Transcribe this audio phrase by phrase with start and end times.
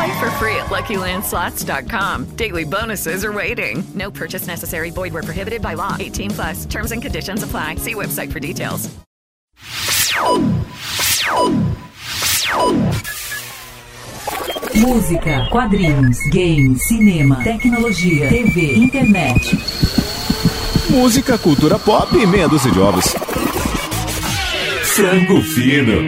[0.00, 2.24] Play for free at LuckyLandSlots.com.
[2.36, 3.84] Daily bonuses are waiting.
[3.94, 4.90] No purchase necessary.
[4.90, 5.94] Void where prohibited by law.
[6.00, 6.64] 18 plus.
[6.64, 7.74] Terms and conditions apply.
[7.74, 8.88] See website for details.
[14.74, 19.36] Música, quadrinhos, games, cinema, tecnologia, TV, internet.
[20.88, 23.04] Música, cultura pop e meia dúzia de ovos.
[24.82, 26.00] Frango fino.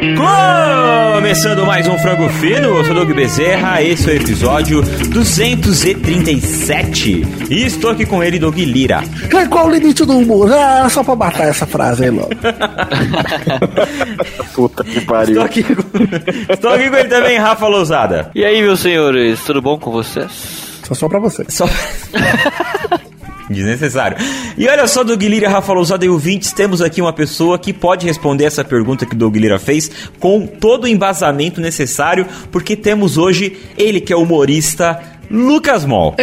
[0.00, 7.66] Começando mais um Frango Fino, eu sou Doug Bezerra, esse é o episódio 237 e
[7.66, 9.02] estou aqui com ele, Doug Lira.
[9.50, 10.50] Qual o limite do humor?
[10.50, 12.30] Ah, só pra matar essa frase aí logo.
[14.54, 15.42] Puta que pariu.
[15.42, 15.82] Estou aqui, com...
[16.50, 18.30] estou aqui com ele também, Rafa Lousada.
[18.34, 20.30] E aí, meus senhores, tudo bom com vocês?
[20.82, 21.44] Só, só pra você.
[21.50, 21.68] Só...
[23.50, 24.16] Desnecessário.
[24.56, 28.06] E olha só, Doug Lira, Rafa Lousada e ouvintes, temos aqui uma pessoa que pode
[28.06, 33.18] responder essa pergunta que o Doug Lira fez com todo o embasamento necessário, porque temos
[33.18, 36.16] hoje ele que é humorista, Lucas Mol.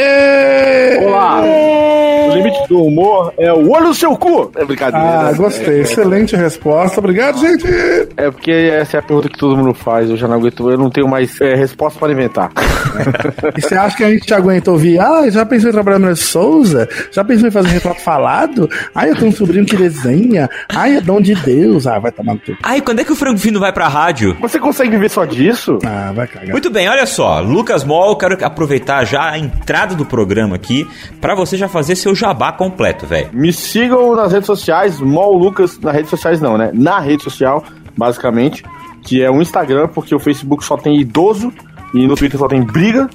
[1.01, 1.41] Olá!
[1.41, 4.51] O limite do humor é o olho no seu cu!
[4.53, 5.29] É brincadeira.
[5.29, 5.79] Ah, gostei.
[5.79, 6.99] Excelente resposta.
[6.99, 7.65] Obrigado, gente.
[8.17, 10.09] É porque essa é a pergunta que todo mundo faz.
[10.09, 12.51] Eu já não aguento, eu não tenho mais é, resposta para inventar.
[13.55, 14.99] E você acha que a gente aguenta ouvir?
[14.99, 16.89] Ah, já pensou em trabalhar no Souza?
[17.09, 18.69] Já pensou em fazer retrato falado?
[18.93, 20.49] Ah, eu tenho um sobrinho que desenha.
[20.67, 21.87] Ai, é dom de Deus.
[21.87, 22.57] Ah, vai tomar no teu.
[22.61, 24.35] Ai, quando é que o Frango Fino vai pra rádio?
[24.41, 25.79] Você consegue viver só disso?
[25.85, 26.49] Ah, vai cagar.
[26.49, 30.87] Muito bem, olha só, Lucas Mol, quero aproveitar já a entrada do programa aqui
[31.19, 33.29] para você já fazer seu jabá completo, velho.
[33.33, 36.71] Me sigam nas redes sociais, Mol Lucas, nas redes sociais não, né?
[36.73, 37.63] Na rede social,
[37.95, 38.63] basicamente,
[39.03, 41.51] que é o Instagram, porque o Facebook só tem idoso
[41.93, 43.09] e no Twitter só tem briga,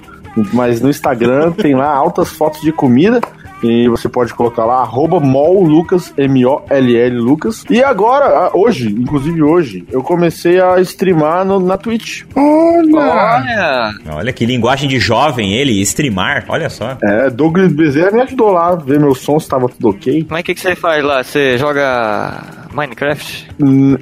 [0.53, 3.21] mas no Instagram tem lá altas fotos de comida.
[3.63, 7.65] E você pode colocar lá, arroba mollucas, M-O-L-L Lucas.
[7.71, 12.25] E agora, hoje, inclusive hoje, eu comecei a streamar no, na Twitch.
[12.35, 13.95] Olha!
[14.11, 16.97] Olha que linguagem de jovem ele, streamar, olha só.
[17.03, 20.27] É, Douglas Bezerra me ajudou lá, ver meu som se tava tudo ok.
[20.29, 21.23] Mas o que, que você faz lá?
[21.23, 22.43] Você joga
[22.73, 23.49] Minecraft?
[23.61, 23.97] Hum,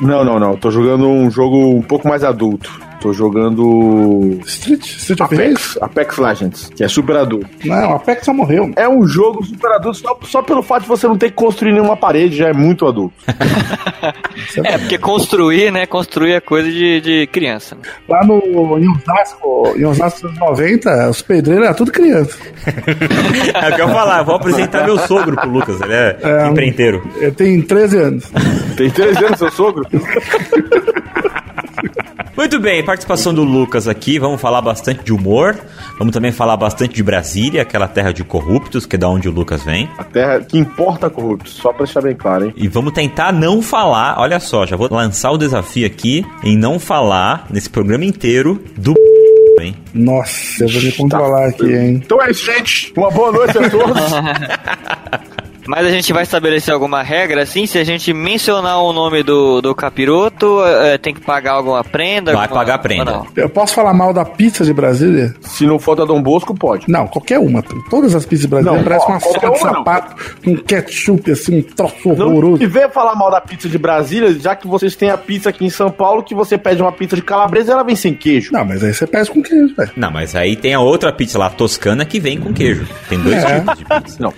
[0.00, 0.56] não, não, não.
[0.56, 2.70] Tô jogando um jogo um pouco mais adulto.
[3.04, 4.40] Tô jogando.
[4.46, 5.34] Street, Street of?
[5.34, 7.46] Apex, Apex Legends, que é super adulto.
[7.62, 8.72] Não, a Apex só morreu.
[8.76, 11.72] É um jogo super adulto só, só pelo fato de você não ter que construir
[11.72, 13.12] nenhuma parede, já é muito adulto.
[14.64, 15.84] É, porque construir, né?
[15.84, 17.74] Construir é coisa de, de criança.
[17.74, 17.82] né?
[18.08, 18.38] Lá no,
[18.78, 22.38] em Osasco, em Osasco dos 90, os pedreiros eram tudo criança.
[23.54, 26.46] É o que eu ia falar, vou apresentar meu sogro pro Lucas, ele é, É,
[26.48, 27.06] empreiteiro.
[27.16, 28.32] Ele tem 13 anos.
[28.76, 29.86] Tem 13 anos, seu sogro?
[32.36, 34.18] Muito bem, participação do Lucas aqui.
[34.18, 35.56] Vamos falar bastante de humor.
[35.98, 39.32] Vamos também falar bastante de Brasília, aquela terra de corruptos, que é da onde o
[39.32, 39.88] Lucas vem.
[39.96, 42.54] A terra que importa corrupto, só pra deixar bem claro, hein?
[42.56, 46.78] E vamos tentar não falar, olha só, já vou lançar o desafio aqui em não
[46.78, 48.94] falar nesse programa inteiro do
[49.60, 49.76] hein?
[49.94, 52.02] Nossa, eu vou me controlar aqui, hein?
[52.04, 52.92] Então é isso, gente.
[52.96, 54.02] Uma boa noite a todos.
[55.66, 57.66] Mas a gente vai estabelecer alguma regra, assim?
[57.66, 62.32] Se a gente mencionar o nome do, do capiroto, é, tem que pagar alguma prenda?
[62.32, 63.22] Vai alguma- pagar prenda.
[63.36, 65.34] Eu posso falar mal da pizza de Brasília?
[65.40, 66.84] Se não for da Dom Bosco, pode.
[66.88, 67.62] Não, qualquer uma.
[67.90, 71.62] Todas as pizzas de Brasília Não, parecem uma sola de sapato com ketchup, assim, um
[71.62, 72.62] troço Não, horroroso.
[72.62, 75.64] e venha falar mal da pizza de Brasília, já que vocês têm a pizza aqui
[75.64, 78.52] em São Paulo, que você pede uma pizza de calabresa e ela vem sem queijo.
[78.52, 79.90] Não, mas aí você pede com queijo, velho.
[79.96, 82.86] Não, mas aí tem a outra pizza lá, toscana, que vem com queijo.
[83.08, 83.60] Tem dois É.
[83.60, 84.16] tipos de pizza.
[84.20, 84.32] Não.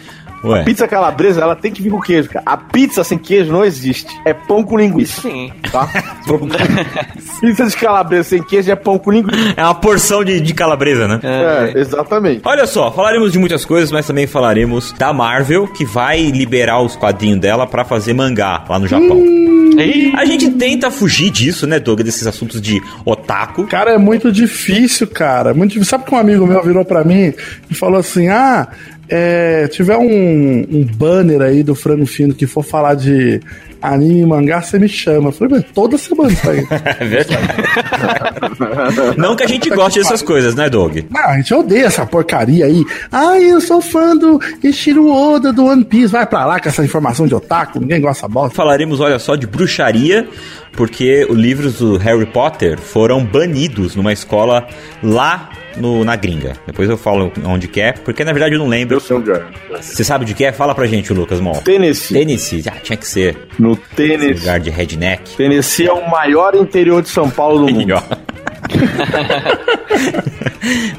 [0.44, 0.64] Ué.
[0.64, 2.44] Pizza calabresa, ela tem que vir com queijo, cara.
[2.46, 4.06] A pizza sem queijo não existe.
[4.24, 5.52] É pão com linguiça, Sim.
[5.70, 5.88] tá?
[7.40, 9.54] pizza de calabresa sem queijo é pão com linguiça.
[9.56, 11.20] É uma porção de, de calabresa, né?
[11.22, 12.42] É, exatamente.
[12.44, 16.96] Olha só, falaremos de muitas coisas, mas também falaremos da Marvel, que vai liberar os
[16.96, 19.16] quadrinhos dela pra fazer mangá lá no Japão.
[19.18, 23.66] Ih, A gente tenta fugir disso, né, Doug, desses assuntos de otaku.
[23.66, 25.52] Cara, é muito difícil, cara.
[25.52, 25.90] Muito difícil.
[25.90, 27.34] Sabe que um amigo meu virou pra mim
[27.70, 28.68] e falou assim: Ah,
[29.08, 33.40] é, tiver um, um banner aí do Frango Fino que for falar de
[33.80, 35.28] anime e mangá, você me chama.
[35.28, 36.66] Eu falei, mas toda semana isso aí.
[36.98, 37.46] É verdade.
[39.16, 40.98] Não que a gente goste dessas coisas, né, Doug?
[41.10, 42.84] Não, a gente odeia essa porcaria aí.
[43.12, 46.12] Ai, eu sou fã do Ishiro Oda do One Piece.
[46.12, 48.54] Vai pra lá com essa informação de otaku, ninguém gosta da bosta.
[48.54, 50.26] Falaremos, olha só, de bruxaria,
[50.72, 54.66] porque os livros do Harry Potter foram banidos numa escola
[55.02, 56.54] lá no, na gringa.
[56.66, 58.96] Depois eu falo onde que é, porque na verdade eu não lembro.
[58.96, 59.42] Eu sei onde é.
[59.80, 60.52] Você sabe de que é?
[60.52, 61.60] Fala pra gente, Lucas Mol.
[61.62, 62.18] Tennessee.
[62.18, 63.36] Tennessee, ah, tinha que ser.
[63.58, 64.34] No Esse Tennessee.
[64.34, 65.36] lugar de redneck.
[65.36, 67.94] Tennessee é o maior interior de São Paulo do mundo.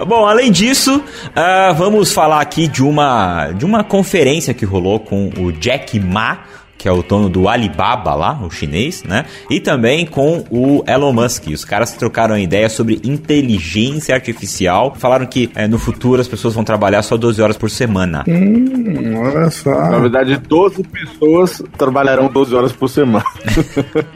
[0.05, 1.03] Bom, além disso,
[1.35, 6.39] ah, vamos falar aqui de uma, de uma conferência que rolou com o Jack Ma,
[6.87, 9.25] que é o dono do Alibaba lá, o chinês, né?
[9.49, 11.47] E também com o Elon Musk.
[11.47, 14.95] Os caras trocaram ideia sobre inteligência artificial.
[14.97, 18.23] Falaram que eh, no futuro as pessoas vão trabalhar só 12 horas por semana.
[18.25, 19.99] Hum, olha Na só.
[19.99, 23.25] verdade, 12 pessoas trabalharão 12 horas por semana.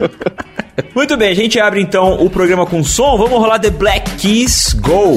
[0.96, 3.18] Muito bem, a gente abre então o programa com som.
[3.18, 5.16] Vamos rolar The Black Keys Go.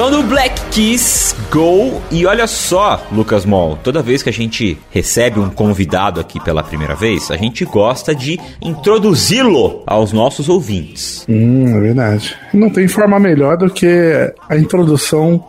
[0.00, 2.00] Som do Black Keys Go.
[2.10, 6.62] E olha só, Lucas Mol, toda vez que a gente recebe um convidado aqui pela
[6.62, 11.26] primeira vez, a gente gosta de introduzi-lo aos nossos ouvintes.
[11.28, 12.34] Hum, é verdade.
[12.54, 15.44] Não tem forma melhor do que a introdução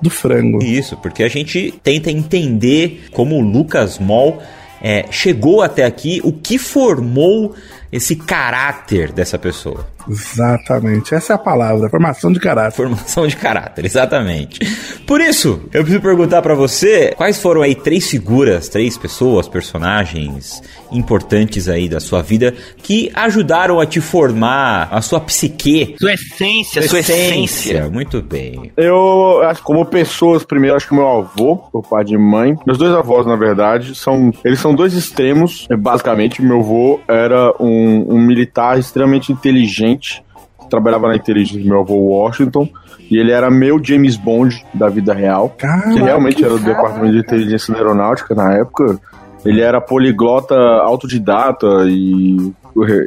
[0.00, 0.64] do frango.
[0.64, 4.40] Isso, porque a gente tenta entender como o Lucas Mol
[4.80, 7.54] é, chegou até aqui, o que formou
[7.92, 9.86] esse caráter dessa pessoa.
[10.08, 11.14] Exatamente.
[11.14, 12.76] Essa é a palavra, formação de caráter.
[12.76, 14.60] Formação de caráter, exatamente.
[15.06, 20.62] Por isso, eu preciso perguntar pra você quais foram aí três figuras, três pessoas, personagens
[20.92, 25.94] importantes aí da sua vida que ajudaram a te formar a sua psique.
[25.98, 27.88] Sua essência, sua essência.
[27.90, 28.72] Muito bem.
[28.76, 32.78] Eu acho que como pessoas, primeiro, acho que meu avô, por pai de mãe, meus
[32.78, 34.32] dois avós, na verdade, são.
[34.44, 35.66] Eles são dois extremos.
[35.70, 40.22] É, Basicamente, meu avô era um, um militar extremamente inteligente.
[40.68, 42.68] Trabalhava na inteligência do meu avô Washington.
[43.10, 45.52] E ele era meu James Bond da vida real.
[45.58, 46.74] Caraca, que realmente era do cara.
[46.74, 48.98] departamento de inteligência aeronáutica na época.
[49.44, 52.52] Ele era poliglota autodidata e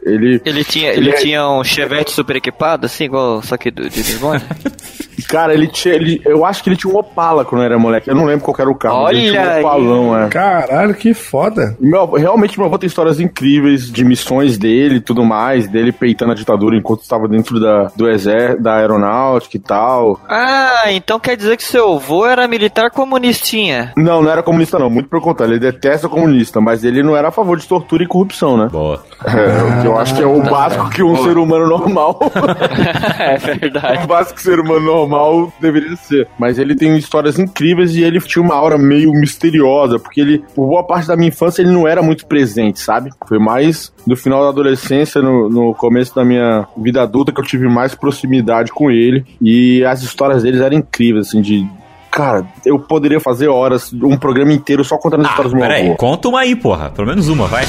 [0.06, 4.02] Ele, Ele tinha, ele tinha um chevette super equipado, assim, igual só que do, de
[4.02, 4.44] James Bond?
[5.28, 5.94] Cara, ele tinha.
[5.94, 8.10] Ele, eu acho que ele tinha um Opala quando era moleque.
[8.10, 9.04] Eu não lembro qual era o carro.
[9.04, 10.30] mas ele tinha Olha um Opalão, é.
[10.30, 11.78] Caralho, que foda.
[11.80, 16.32] Meu realmente, meu avô tem histórias incríveis de missões dele e tudo mais, dele peitando
[16.32, 20.20] a ditadura enquanto estava dentro da, do exército, da aeronáutica e tal.
[20.28, 23.94] Ah, então quer dizer que seu avô era militar comunistinha.
[23.98, 24.90] Não, não era comunista, não.
[24.90, 25.54] Muito pelo contrário.
[25.54, 28.68] Ele detesta comunista, mas ele não era a favor de tortura e corrupção, né?
[28.72, 29.04] Boa.
[29.26, 32.20] É, o que eu acho que é o básico que um ser humano normal.
[33.20, 34.04] é verdade.
[34.04, 36.28] o básico que um ser humano normal deveria ser.
[36.38, 40.68] Mas ele tem histórias incríveis e ele tinha uma aura meio misteriosa, porque ele, por
[40.68, 43.10] boa parte da minha infância, ele não era muito presente, sabe?
[43.28, 47.46] Foi mais no final da adolescência, no, no começo da minha vida adulta, que eu
[47.46, 49.26] tive mais proximidade com ele.
[49.42, 51.68] E as histórias deles eram incríveis, assim, de.
[52.12, 55.96] Cara, eu poderia fazer horas, um programa inteiro só contando as histórias do meu avô.
[55.96, 56.92] conta uma aí, porra.
[56.92, 57.64] Pelo menos uma, vai.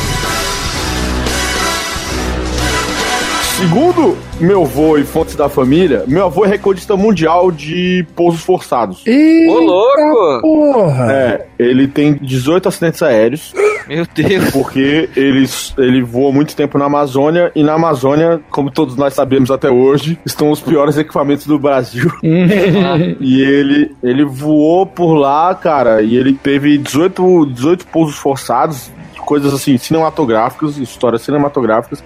[3.65, 9.03] Segundo meu avô e fontes da família, meu avô é recordista mundial de pousos forçados.
[9.07, 10.41] Eita Ô, louco!
[10.43, 11.11] porra.
[11.11, 13.55] É, ele tem 18 acidentes aéreos,
[13.89, 14.51] Meu Deus.
[14.51, 19.51] porque ele, ele voou muito tempo na Amazônia, e na Amazônia, como todos nós sabemos
[19.51, 22.13] até hoje, estão os piores equipamentos do Brasil.
[23.19, 28.93] e ele, ele voou por lá, cara, e ele teve 18, 18 pousos forçados,
[29.25, 32.03] coisas assim, cinematográficas, histórias cinematográficas,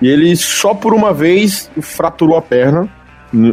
[0.00, 2.88] e ele só por uma vez fraturou a perna.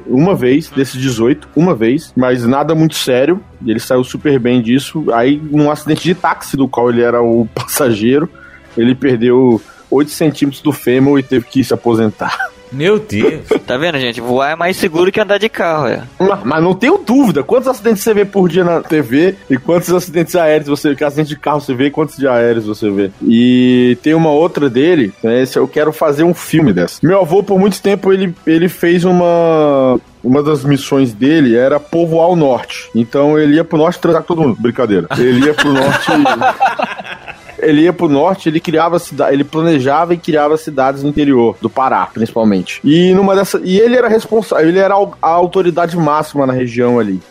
[0.07, 3.43] Uma vez, desses 18, uma vez, mas nada muito sério.
[3.65, 5.03] Ele saiu super bem disso.
[5.13, 8.29] Aí, num acidente de táxi, do qual ele era o passageiro,
[8.77, 12.54] ele perdeu 8 centímetros do fêmur e teve que se aposentar.
[12.71, 13.47] Meu Deus.
[13.65, 14.21] Tá vendo, gente?
[14.21, 16.03] Voar é mais seguro que andar de carro, é.
[16.19, 19.91] Mas, mas não tenho dúvida, quantos acidentes você vê por dia na TV e quantos
[19.91, 22.89] acidentes aéreos você vê, que acidente de carro você vê e quantos de aéreos você
[22.89, 23.11] vê.
[23.21, 26.99] E tem uma outra dele, né, esse eu quero fazer um filme dessa.
[27.01, 29.99] Meu avô, por muito tempo, ele, ele fez uma...
[30.23, 32.89] Uma das missões dele era povoar o norte.
[32.95, 34.57] Então ele ia pro norte transar com todo mundo.
[34.59, 35.07] Brincadeira.
[35.19, 36.07] Ele ia pro norte...
[37.59, 41.69] ele ia pro norte, ele criava cidade, ele planejava e criava cidades no interior do
[41.69, 42.79] Pará, principalmente.
[42.83, 47.21] E numa dessa, e ele era responsável, ele era a autoridade máxima na região ali.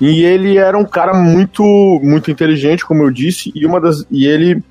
[0.00, 1.62] E ele era um cara muito
[2.02, 4.62] muito inteligente, como eu disse, e uma das e ele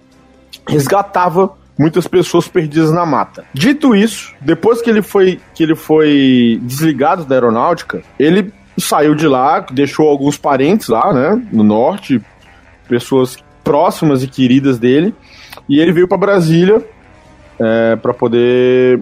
[0.67, 3.45] resgatava muitas pessoas perdidas na mata.
[3.53, 9.27] Dito isso, depois que ele foi que ele foi desligado da aeronáutica, ele saiu de
[9.27, 12.21] lá, deixou alguns parentes lá, né, no norte,
[12.87, 13.37] pessoas
[13.69, 15.13] próximas e queridas dele,
[15.69, 16.83] e ele veio para Brasília
[17.59, 18.99] é, para poder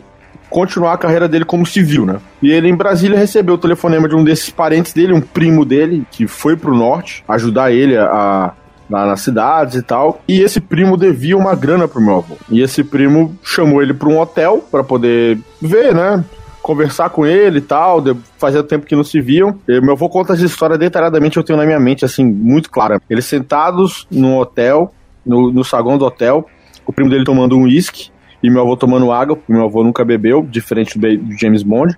[0.49, 2.17] continuar a carreira dele como civil, né?
[2.41, 6.05] E ele em Brasília recebeu o telefonema de um desses parentes dele, um primo dele,
[6.11, 8.51] que foi pro norte ajudar ele a
[8.89, 10.21] lá nas cidades e tal.
[10.27, 12.35] E esse primo devia uma grana pro meu avô.
[12.49, 16.23] E esse primo chamou ele para um hotel para poder ver, né?
[16.67, 18.03] Conversar com ele e tal,
[18.37, 19.57] fazia tempo que não se viam.
[19.65, 23.01] E meu avô conta essa história detalhadamente, eu tenho na minha mente, assim, muito clara.
[23.09, 24.93] Eles sentados no hotel,
[25.25, 26.45] no, no saguão do hotel,
[26.85, 28.09] o primo dele tomando um uísque,
[28.41, 31.07] e meu avô tomando água, porque meu avô nunca bebeu, diferente do,
[31.39, 31.97] James Bond.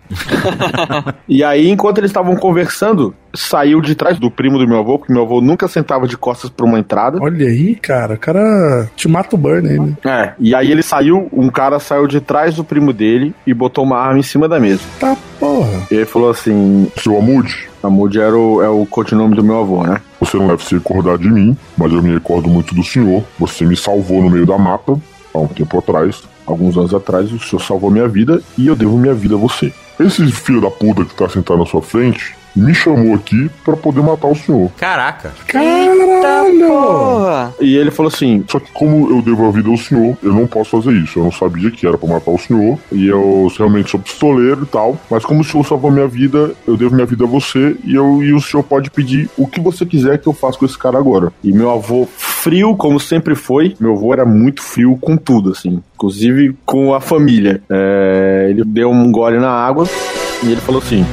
[1.27, 5.13] e aí, enquanto eles estavam conversando, saiu de trás do primo do meu avô, porque
[5.13, 7.19] meu avô nunca sentava de costas pra uma entrada.
[7.21, 8.15] Olha aí, cara.
[8.15, 9.97] O cara te mata o burn aí, né?
[10.05, 13.83] É, e aí ele saiu, um cara saiu de trás do primo dele e botou
[13.83, 14.81] uma arma em cima da mesa.
[14.99, 15.87] Tá porra.
[15.91, 19.83] E ele falou assim: Seu Amude, Amude era o, é o codinome do meu avô,
[19.83, 20.01] né?
[20.19, 23.23] você não deve se recordar de mim, mas eu me recordo muito do senhor.
[23.39, 24.99] Você me salvou no meio da mata,
[25.33, 26.23] há um tempo atrás.
[26.45, 29.73] Alguns anos atrás, o senhor salvou minha vida e eu devo minha vida a você.
[29.99, 34.01] Esse filho da puta que tá sentado na sua frente me chamou aqui pra poder
[34.01, 34.71] matar o senhor.
[34.77, 35.31] Caraca.
[35.47, 36.67] Caralho!
[36.67, 37.53] Porra!
[37.59, 40.47] E ele falou assim: Só que como eu devo a vida ao senhor, eu não
[40.47, 41.19] posso fazer isso.
[41.19, 42.77] Eu não sabia que era pra matar o senhor.
[42.91, 44.97] E eu realmente sou pistoleiro e tal.
[45.09, 47.75] Mas como o senhor salvou minha vida, eu devo minha vida a você.
[47.83, 50.65] E, eu, e o senhor pode pedir o que você quiser que eu faça com
[50.65, 51.31] esse cara agora.
[51.43, 55.81] E meu avô, frio como sempre foi, meu avô era muito frio com tudo, assim,
[55.95, 57.61] inclusive com a família.
[57.69, 59.87] É, ele deu um gole na água
[60.43, 61.05] e ele falou assim: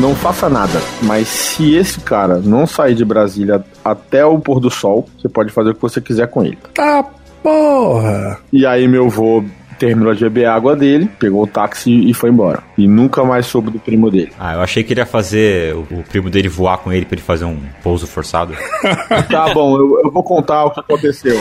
[0.00, 4.70] Não faça nada, mas se esse cara não sair de Brasília até o pôr do
[4.70, 6.56] sol, você pode fazer o que você quiser com ele.
[6.72, 7.04] Tá
[7.42, 8.38] porra.
[8.50, 9.44] E aí meu avô
[9.78, 12.62] terminou de beber a água dele, pegou o táxi e foi embora.
[12.78, 14.32] E nunca mais soube do primo dele.
[14.38, 17.16] Ah, eu achei que ele ia fazer o, o primo dele voar com ele pra
[17.16, 18.54] ele fazer um pouso forçado.
[19.30, 21.38] Tá bom, eu, eu vou contar o que aconteceu.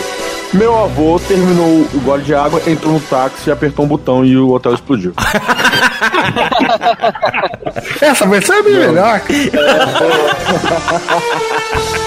[0.54, 4.50] Meu avô terminou o gole de água, entrou no táxi, apertou um botão e o
[4.50, 5.14] hotel explodiu.
[8.02, 9.22] Essa versão é bem melhor.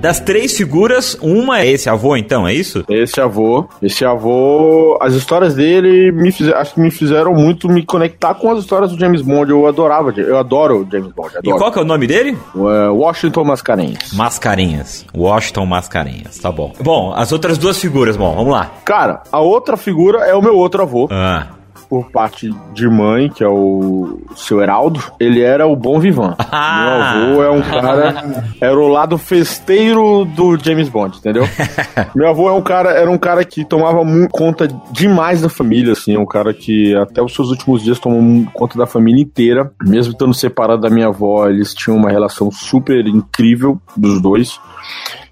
[0.00, 2.84] das três figuras, uma é esse avô, então, é isso?
[2.88, 7.84] Esse avô, esse avô, as histórias dele me fizeram, acho que me fizeram muito me
[7.84, 9.50] conectar com as histórias do James Bond.
[9.50, 11.34] Eu adorava, eu adoro o James Bond.
[11.34, 11.58] E Adoro.
[11.58, 12.36] qual que é o nome dele?
[12.54, 14.12] É, Washington Mascarenhas.
[14.12, 15.06] Mascarenhas.
[15.14, 16.72] Washington Mascarenhas, tá bom.
[16.80, 18.70] Bom, as outras duas figuras, bom, vamos lá.
[18.84, 21.08] Cara, a outra figura é o meu outro avô.
[21.10, 21.57] Ah.
[21.88, 26.36] Por parte de mãe, que é o seu Heraldo, ele era o bom vivan.
[26.50, 27.14] Ah.
[27.14, 28.44] Meu avô é um cara.
[28.60, 31.44] Era o lado festeiro do James Bond, entendeu?
[32.16, 36.16] Meu avô é um cara, era um cara que tomava conta demais da família, assim,
[36.16, 39.70] um cara que até os seus últimos dias tomou conta da família inteira.
[39.84, 44.58] Mesmo estando separado da minha avó, eles tinham uma relação super incrível dos dois.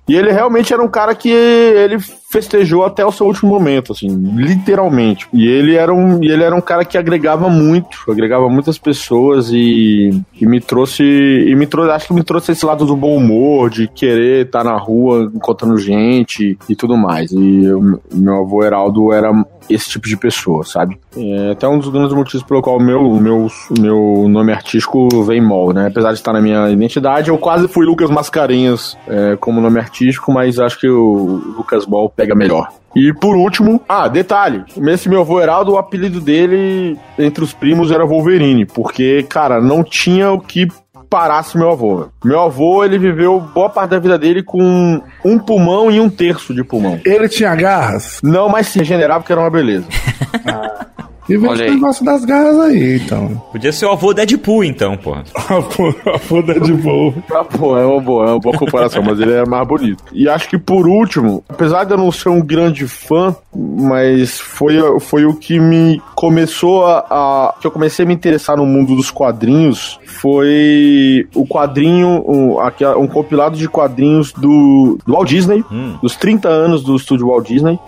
[0.08, 1.98] E ele realmente era um cara que ele
[2.28, 5.28] festejou até o seu último momento, assim, literalmente.
[5.32, 10.10] E ele era um, ele era um cara que agregava muito, agregava muitas pessoas e,
[10.40, 13.70] e me trouxe, e me trouxe, acho que me trouxe esse lado do bom humor,
[13.70, 17.30] de querer estar na rua encontrando gente e tudo mais.
[17.30, 19.32] E o meu avô Heraldo era
[19.68, 20.98] esse tipo de pessoa, sabe?
[21.16, 25.40] É até um dos grandes motivos pelo qual o meu, meu, meu nome artístico vem
[25.40, 25.88] Mol, né?
[25.88, 30.32] Apesar de estar na minha identidade, eu quase fui Lucas Mascarenhas é, como nome artístico,
[30.32, 32.68] mas acho que o Lucas Mol pega melhor.
[32.94, 37.90] E por último, ah, detalhe, esse meu avô Heraldo, o apelido dele entre os primos
[37.90, 40.66] era Wolverine, porque, cara, não tinha o que
[41.10, 42.08] parasse meu avô.
[42.24, 46.54] Meu avô, ele viveu boa parte da vida dele com um pulmão e um terço
[46.54, 46.98] de pulmão.
[47.04, 48.18] Ele tinha garras?
[48.22, 49.86] Não, mas se regenerava porque era uma beleza.
[51.28, 53.40] E vem esse negócio das garras aí, então.
[53.52, 55.14] Podia ser o avô Deadpool, então, pô.
[55.14, 57.12] A foda de boa.
[57.32, 60.02] Ah, pô, é uma boa, é uma boa comparação, mas ele é mais bonito.
[60.12, 64.76] E acho que por último, apesar de eu não ser um grande fã, mas foi,
[65.00, 68.94] foi o que me começou a, a- que eu comecei a me interessar no mundo
[68.94, 75.64] dos quadrinhos, foi o quadrinho, um, aqui, um compilado de quadrinhos do, do Walt Disney,
[76.02, 77.78] dos 30 anos do estúdio Walt Disney.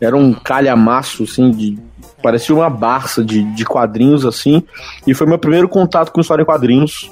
[0.00, 1.78] Era um calhamaço, assim, de.
[2.22, 4.62] Parecia uma barça de, de quadrinhos, assim.
[5.06, 7.10] E foi meu primeiro contato com história em quadrinhos.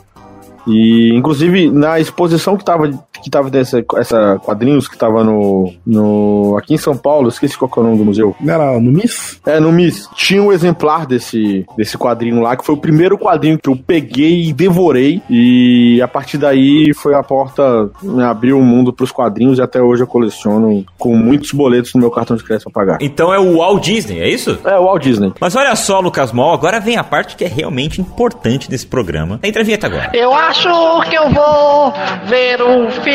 [0.67, 2.91] E, inclusive, na exposição que tava,
[3.23, 6.57] que tava dessa essa quadrinhos, que tava no, no.
[6.59, 8.35] aqui em São Paulo, esqueci qual que é o nome do museu.
[8.41, 9.41] Não era no Miss?
[9.47, 10.09] É, no Miss.
[10.15, 14.49] Tinha um exemplar desse, desse quadrinho lá, que foi o primeiro quadrinho que eu peguei
[14.49, 15.23] e devorei.
[15.29, 19.81] E a partir daí foi a porta, me abriu o mundo pros quadrinhos e até
[19.81, 22.99] hoje eu coleciono com muitos boletos no meu cartão de crédito pra pagar.
[23.01, 24.59] Então é o Walt Disney, é isso?
[24.65, 25.33] É, o Walt Disney.
[25.41, 29.39] Mas olha só, Lucas Mol, agora vem a parte que é realmente importante desse programa.
[29.43, 30.11] Entra a vinheta agora.
[30.15, 30.69] Eu acho
[31.09, 31.93] que eu vou
[32.27, 33.10] ver um filme,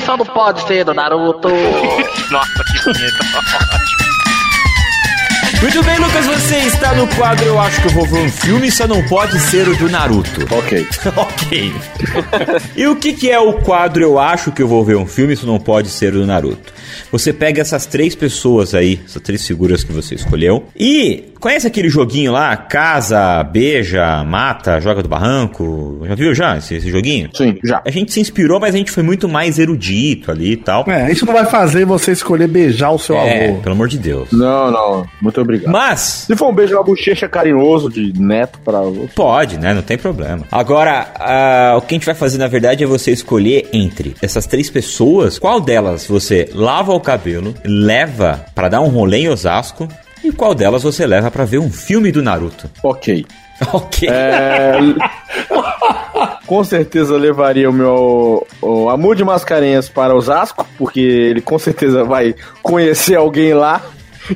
[0.00, 1.48] só não pode ser do Naruto.
[2.30, 3.22] Nossa, que bonito.
[5.62, 8.70] Muito bem, Lucas, você está no quadro Eu Acho Que Eu Vou Ver Um Filme,
[8.70, 10.40] só não pode ser o do Naruto.
[10.52, 10.88] Ok.
[11.16, 11.72] ok.
[12.76, 15.36] e o que, que é o quadro Eu Acho Que Eu Vou Ver Um Filme,
[15.36, 16.72] só não pode ser o do Naruto?
[17.10, 21.88] Você pega essas três pessoas aí, essas três figuras que você escolheu, e conhece aquele
[21.88, 26.00] joguinho lá, casa, beija, mata, joga do barranco?
[26.06, 27.30] Já viu já esse, esse joguinho?
[27.34, 27.82] Sim, já.
[27.84, 30.84] A gente se inspirou, mas a gente foi muito mais erudito ali e tal.
[30.88, 33.60] É, isso não vai fazer você escolher beijar o seu É, avô.
[33.60, 34.30] pelo amor de Deus.
[34.32, 35.06] Não, não.
[35.20, 35.70] Muito obrigado.
[35.72, 36.24] Mas.
[36.26, 38.80] Se for um beijo na bochecha carinhoso de neto pra.
[39.14, 39.74] Pode, né?
[39.74, 40.44] Não tem problema.
[40.50, 44.70] Agora, o que a gente vai fazer, na verdade, é você escolher entre essas três
[44.70, 49.88] pessoas, qual delas você lava o cabelo, leva pra dar um rolê em Osasco,
[50.24, 52.70] e qual delas você leva pra ver um filme do Naruto.
[52.82, 53.24] Ok.
[53.72, 54.08] Ok.
[54.08, 54.76] É,
[56.46, 62.02] com certeza levaria o meu o Amor de Mascarenhas para Osasco, porque ele com certeza
[62.02, 63.80] vai conhecer alguém lá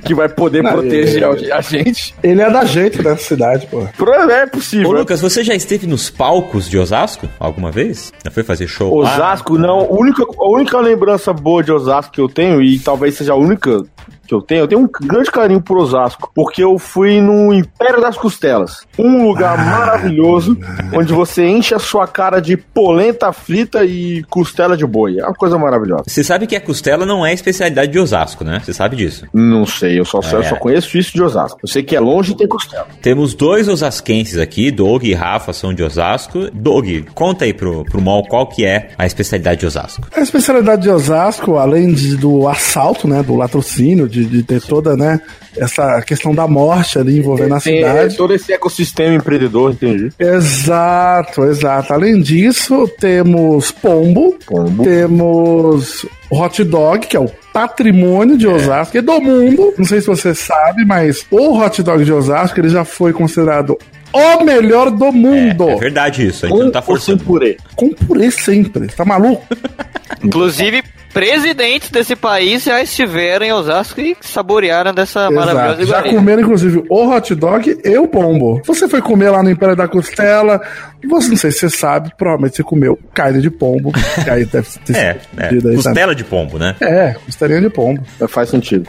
[0.04, 2.14] que vai poder Não, proteger ele- a gente.
[2.22, 3.86] Ele é da jeito dessa cidade, pô.
[4.30, 4.88] É possível.
[4.88, 8.12] Ô, Lucas, você já esteve nos palcos de Osasco alguma vez?
[8.24, 8.98] Já foi fazer show?
[9.00, 9.14] lá?
[9.14, 9.80] Osasco, não.
[9.80, 13.36] A única, a única lembrança boa de Osasco que eu tenho, e talvez seja a
[13.36, 13.82] única
[14.26, 18.00] que eu tenho, eu tenho um grande carinho por Osasco, porque eu fui no Império
[18.00, 18.86] das Costelas.
[18.98, 20.56] Um lugar maravilhoso,
[20.92, 25.18] onde você enche a sua cara de polenta frita e costela de boi.
[25.18, 26.04] É uma coisa maravilhosa.
[26.06, 28.60] Você sabe que a costela não é especialidade de Osasco, né?
[28.64, 29.26] Você sabe disso.
[29.32, 30.44] Não sei, eu só, eu É.
[30.44, 31.58] só conheço isso de Osasco.
[31.62, 32.86] Eu sei que é longe e tem costela.
[33.00, 36.50] Temos dois osasquenses aqui, Doug e Rafa são de Osasco.
[36.52, 40.06] Doug, conta aí pro, pro Mol qual que é a especialidade de Osasco.
[40.14, 44.96] A especialidade de Osasco, além de- do assalto, né, do latrocínio, de de, ter toda,
[44.96, 45.20] né,
[45.56, 48.14] essa questão da morte ali envolvendo a Tem, cidade.
[48.14, 50.10] é, todo esse ecossistema empreendedor, entendi.
[50.18, 51.92] Exato, exato.
[51.92, 54.36] Além disso, temos pombo,
[54.82, 59.74] temos hot dog, que é o patrimônio de Osasco e do mundo.
[59.78, 63.78] Não sei se você sabe, mas o hot dog de Osasco ele já foi considerado
[64.12, 65.68] o melhor do mundo.
[65.70, 67.22] É verdade isso, a gente não tá forçando.
[67.24, 67.56] purê?
[67.74, 69.44] Com purê sempre, tá maluco?
[70.22, 70.82] Inclusive,
[71.16, 75.86] presidentes desse país já estiveram em Osasco e saborearam dessa maravilhosa Exato.
[75.86, 76.18] Já iguaria.
[76.18, 78.60] comeram, inclusive, o hot dog e o pombo.
[78.66, 80.60] Você foi comer lá no Império da Costela,
[81.08, 83.92] você não sei se você sabe, provavelmente você comeu carne de pombo.
[83.92, 85.16] que aí deve ter É,
[85.48, 85.70] sido é.
[85.70, 85.76] aí?
[85.76, 86.76] Costela de pombo, né?
[86.80, 88.02] É, costelinha de pombo.
[88.28, 88.86] Faz sentido.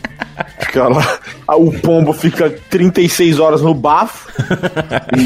[0.59, 1.19] Fica lá,
[1.55, 4.29] o pombo fica 36 horas no bafo.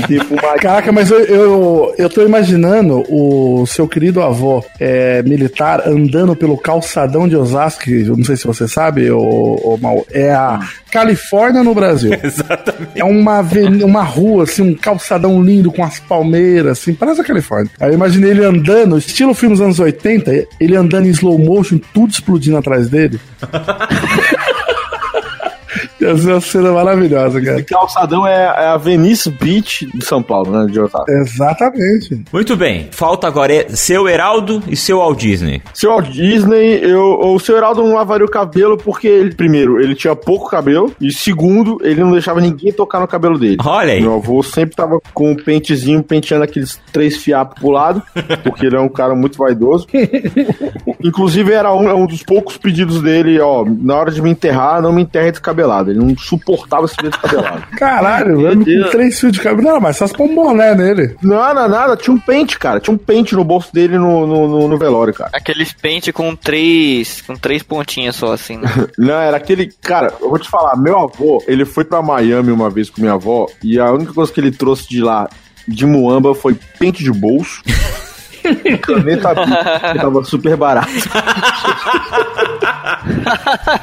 [0.07, 0.55] defumar.
[0.57, 6.55] Caraca, mas eu, eu, eu tô imaginando o seu querido avô é, militar andando pelo
[6.57, 6.90] calçadão
[7.27, 10.59] de Osasco, eu não sei se você sabe, o, o Mal, é a
[10.91, 12.11] Califórnia no Brasil.
[12.23, 12.91] Exatamente.
[12.95, 17.23] É uma, aveni- uma rua, assim, um calçadão lindo com as palmeiras, assim, parece a
[17.23, 17.71] Califórnia.
[17.79, 21.79] Aí eu imaginei ele andando, estilo filme dos anos 80, ele andando em slow motion,
[21.93, 23.19] tudo explodindo atrás dele.
[26.01, 27.57] Ia ser uma cena maravilhosa, cara.
[27.57, 30.71] Esse calçadão é, é a Venice Beach de São Paulo, né?
[30.71, 31.11] De Osasco.
[31.11, 32.23] Exatamente.
[32.33, 32.87] Muito bem.
[32.91, 35.61] Falta agora é seu Heraldo e seu Walt Disney.
[35.73, 39.93] Seu Walt Disney, eu, o seu Heraldo não lavaria o cabelo porque, ele, primeiro, ele
[39.93, 43.57] tinha pouco cabelo e, segundo, ele não deixava ninguém tocar no cabelo dele.
[43.63, 44.01] Olha aí.
[44.01, 48.01] Meu avô sempre tava com um pentezinho penteando aqueles três fiapos pro lado,
[48.43, 49.85] porque ele é um cara muito vaidoso.
[51.03, 54.81] Inclusive, era um, é um dos poucos pedidos dele, ó, na hora de me enterrar,
[54.81, 55.90] não me enterre descabelado.
[55.91, 57.63] Ele não suportava se ver descabelado.
[57.77, 59.67] Caralho, mano, com três fios de cabelo.
[59.67, 61.15] Não, mas só se pôr um boné nele.
[61.21, 62.79] Não, não, nada, tinha um pente, cara.
[62.79, 65.29] Tinha um pente no bolso dele no, no, no- no velório, cara.
[65.33, 68.57] Aqueles pente com três, com três pontinhas só assim.
[68.57, 68.69] Né?
[68.97, 69.71] Não, era aquele.
[69.81, 73.13] Cara, eu vou te falar, meu avô, ele foi pra Miami uma vez com minha
[73.13, 75.29] avó, e a única coisa que ele trouxe de lá,
[75.67, 77.61] de Muamba, foi pente de bolso.
[79.93, 80.89] que tava super barato.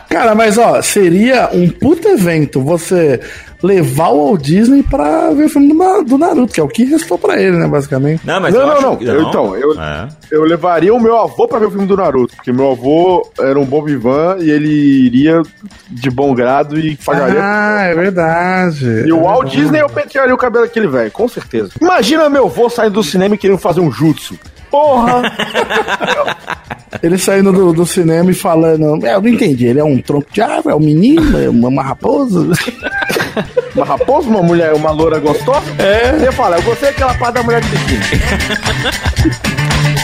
[0.08, 3.20] Cara, mas ó, seria um puta evento você
[3.62, 6.84] levar o Walt Disney pra ver o filme do, do Naruto, que é o que
[6.84, 8.24] restou pra ele, né, basicamente.
[8.24, 8.96] Não, mas não, eu não, acho não.
[8.96, 10.08] que- Eu- então, eu, É.
[10.30, 13.58] eu levaria o meu avô pra ver o filme do Naruto, porque meu avô era
[13.58, 14.68] um bom vivan e ele
[15.06, 15.42] iria
[15.90, 17.40] de bom grado e pagaria.
[17.42, 19.04] Ah, é verdade.
[19.06, 21.70] E o Walt Disney eu pentearia o cabelo daquele velho, com certeza.
[21.80, 24.38] Imagina meu avô saindo do cinema e querendo fazer um jutsu.
[24.70, 25.22] Porra!
[27.02, 30.26] Ele saindo do, do cinema e falando, é, eu não entendi, ele é um tronco
[30.32, 32.48] de árvore, é um menino, é uma, raposa.
[33.76, 35.70] Uma raposa, uma mulher, uma loura gostosa?
[35.78, 36.18] É.
[36.18, 38.00] Você fala, eu gostei daquela parte da mulher de biquíni.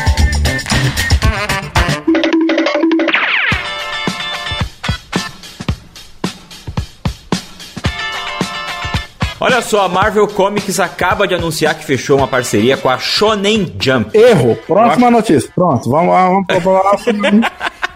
[9.44, 13.74] Olha só, a Marvel Comics acaba de anunciar que fechou uma parceria com a Shonen
[13.78, 14.16] Jump.
[14.16, 14.58] Erro.
[14.66, 15.50] Próxima notícia.
[15.54, 17.28] Pronto, vamos lá, vamos pra próxima.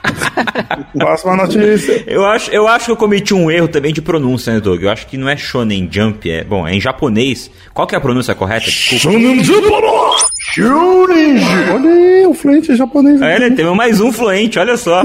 [0.93, 2.05] próxima notícia.
[2.07, 4.83] Eu acho, eu acho que eu cometi um erro também de pronúncia, né, Doug?
[4.83, 6.45] Eu acho que não é Shonen Jump, é.
[6.45, 7.51] Bom, é em japonês.
[7.73, 8.67] Qual que é a pronúncia correta?
[8.67, 9.03] Desculpa.
[9.03, 9.69] Shonen Jump.
[11.73, 13.23] Olha aí, o fluente japonês.
[13.23, 13.51] É, né?
[13.51, 15.03] Temos mais um fluente, olha só.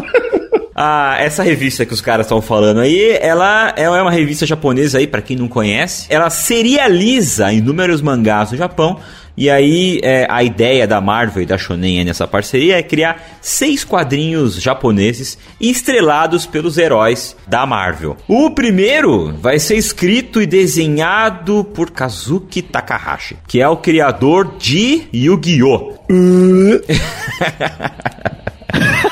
[0.76, 4.98] Ah, essa revista que os caras estão falando aí, ela, ela é uma revista japonesa
[4.98, 6.08] aí, pra quem não conhece.
[6.10, 9.00] Ela serializa inúmeros mangás no Japão.
[9.36, 13.84] E aí, é, a ideia da Marvel e da Shonen nessa parceria é criar seis
[13.84, 18.16] quadrinhos japoneses estrelados pelos heróis da Marvel.
[18.28, 25.08] O primeiro vai ser escrito e desenhado por Kazuki Takahashi, que é o criador de
[25.12, 25.94] Yu-Gi-Oh!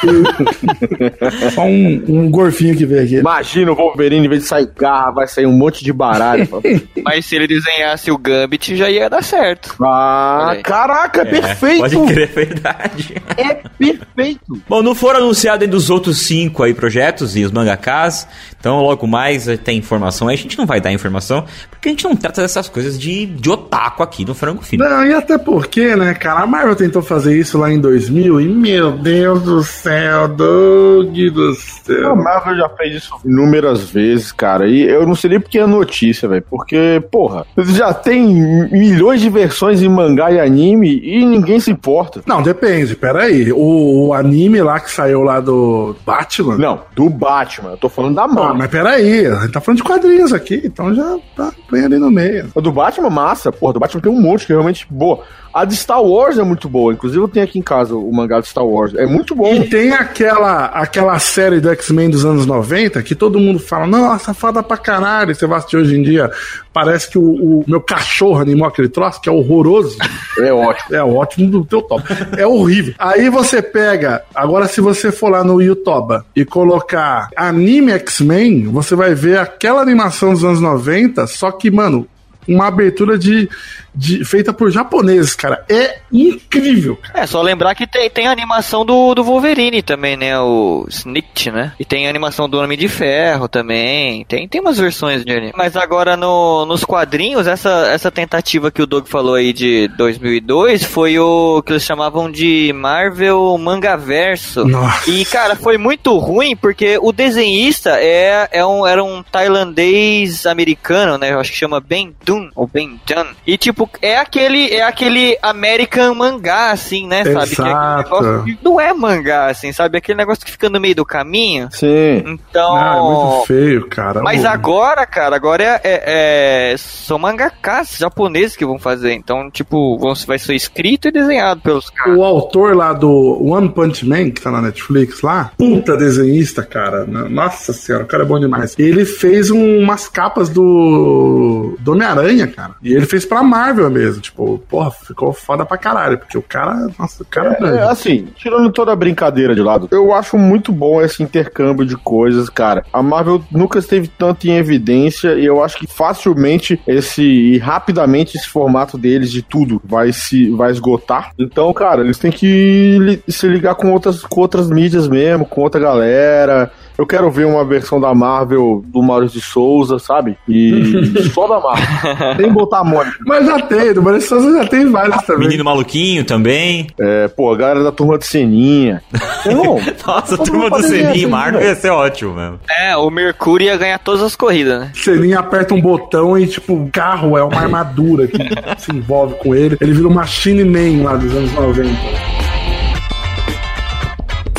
[1.54, 3.16] Só um, um gorfinho que veio aqui.
[3.16, 6.48] Imagina o Wolverine, em vez de sair garra, vai sair um monte de baralho.
[7.04, 9.76] Mas se ele desenhasse o Gambit, já ia dar certo.
[9.84, 11.80] ah, caraca, é, perfeito!
[11.80, 13.16] Pode crer, é verdade.
[13.38, 14.62] É perfeito!
[14.68, 18.28] Bom, não foram anunciados ainda os outros cinco aí projetos e os mangakas,
[18.60, 20.36] então logo mais tem informação aí.
[20.36, 23.50] A gente não vai dar informação, porque a gente não trata dessas coisas de, de
[23.50, 24.84] otaku aqui no Frango Fino.
[24.84, 28.48] Não, e até porque, né, cara, a Marvel tentou fazer isso lá em 2000 e,
[28.48, 29.91] meu Deus do céu,
[30.28, 32.16] Doug do A céu.
[32.16, 34.68] Marvel já fez isso inúmeras vezes, cara.
[34.68, 36.44] E eu não sei nem porque é notícia, velho.
[36.50, 38.26] Porque, porra, já tem
[38.72, 42.22] milhões de versões em mangá e anime e ninguém se importa.
[42.26, 43.52] Não, depende, peraí.
[43.52, 46.58] O, o anime lá que saiu lá do Batman.
[46.58, 47.72] Não, do Batman.
[47.72, 48.56] Eu tô falando da Não, Marvel.
[48.58, 52.12] mas peraí, a gente tá falando de quadrinhos aqui, então já tá bem ali no
[52.12, 52.50] meio.
[52.56, 53.52] O do Batman, massa.
[53.52, 55.24] Porra, do Batman tem um monte que é realmente boa.
[55.54, 56.94] A de Star Wars é muito boa.
[56.94, 58.94] Inclusive, eu tenho aqui em casa o mangá de Star Wars.
[58.96, 59.54] É muito bom.
[59.54, 64.34] E tem aquela, aquela série do X-Men dos anos 90 que todo mundo fala, nossa,
[64.34, 65.36] foda pra caralho.
[65.36, 66.32] Você vai assistir hoje em dia,
[66.74, 69.98] parece que o, o meu cachorro animou aquele troço, que é horroroso.
[70.38, 70.96] É ótimo.
[70.96, 72.04] É ótimo do teu top.
[72.38, 72.94] É horrível.
[72.98, 78.96] Aí você pega, agora se você for lá no YouTube e colocar anime X-Men, você
[78.96, 82.08] vai ver aquela animação dos anos 90, só que, mano,
[82.48, 83.50] uma abertura de,
[83.94, 85.64] de feita por japoneses, cara.
[85.70, 86.98] É incrível.
[87.14, 90.40] É, só lembrar que tem, tem a animação do, do Wolverine também, né?
[90.40, 91.74] O Snicked, né?
[91.80, 94.26] E tem a animação do Homem de Ferro também.
[94.26, 95.54] Tem, tem umas versões de anime.
[95.56, 100.84] Mas agora no, nos quadrinhos, essa, essa tentativa que o Doug falou aí de 2002
[100.84, 104.66] foi o que eles chamavam de Marvel Mangaverso.
[104.66, 105.10] Nossa.
[105.10, 111.18] E, cara, foi muito ruim porque o desenhista é, é um, era um tailandês americano,
[111.18, 111.32] né?
[111.32, 113.26] Eu acho que chama Ben Dun, ou Ben Dun.
[113.46, 117.24] E, tipo, é aquele, é aquele American mangá, assim, né?
[117.24, 117.34] Sabe?
[117.34, 118.04] Que é aquele Exato.
[118.04, 119.98] negócio que não é mangá, assim, sabe?
[119.98, 121.70] Aquele negócio que fica no meio do caminho.
[121.72, 122.24] Sim.
[122.26, 122.76] Então.
[122.76, 124.22] Ah, é muito feio, cara.
[124.22, 129.14] Mas agora, cara, agora é, é- é- são mangakas japoneses que vão fazer.
[129.14, 132.18] Então, tipo, vão, vai ser escrito e desenhado pelos caras.
[132.18, 137.06] O autor lá do One Punch Man, que tá na Netflix lá, puta desenhista, cara.
[137.06, 138.76] Nossa senhora, o cara é bom demais.
[138.78, 142.76] Ele fez um- umas capas do, do Homem-Aranha, cara.
[142.82, 144.22] E ele fez pra Marvel mesmo.
[144.22, 146.18] Tipo, porra, ficou foda pra caralho.
[146.18, 149.88] Porque o cara, nossa, o cara É, é, assim, tirando toda a brincadeira de lado,
[149.92, 152.84] eu acho muito bom esse intercâmbio de coisas, cara.
[152.92, 158.38] A Marvel nunca esteve tanto em evidência e eu acho que facilmente esse e rapidamente
[158.38, 161.32] esse formato deles de tudo vai se vai esgotar.
[161.40, 165.62] Então, cara, eles têm que li- se ligar com outras com outras mídias mesmo, com
[165.62, 166.72] outra galera.
[167.02, 170.38] Eu quero ver uma versão da Marvel do Maurício de Souza, sabe?
[170.48, 172.36] E só da Marvel.
[172.36, 173.18] Sem botar a Mônica.
[173.26, 175.48] Mas já tem, do Maurício Souza já tem vários também.
[175.48, 176.86] Menino maluquinho também.
[177.00, 179.02] É, pô, a galera da turma de Seninha.
[179.48, 182.60] Não, Nossa, a turma do pode ver Senin assim, Marvel ia ser ótimo mesmo.
[182.70, 184.92] É, o Mercúrio ia ganhar todas as corridas, né?
[184.94, 188.38] Selinho aperta um botão e, tipo, o carro é uma armadura que
[188.78, 189.76] se envolve com ele.
[189.82, 192.41] Ele vira uma Machine Man lá dos anos 90.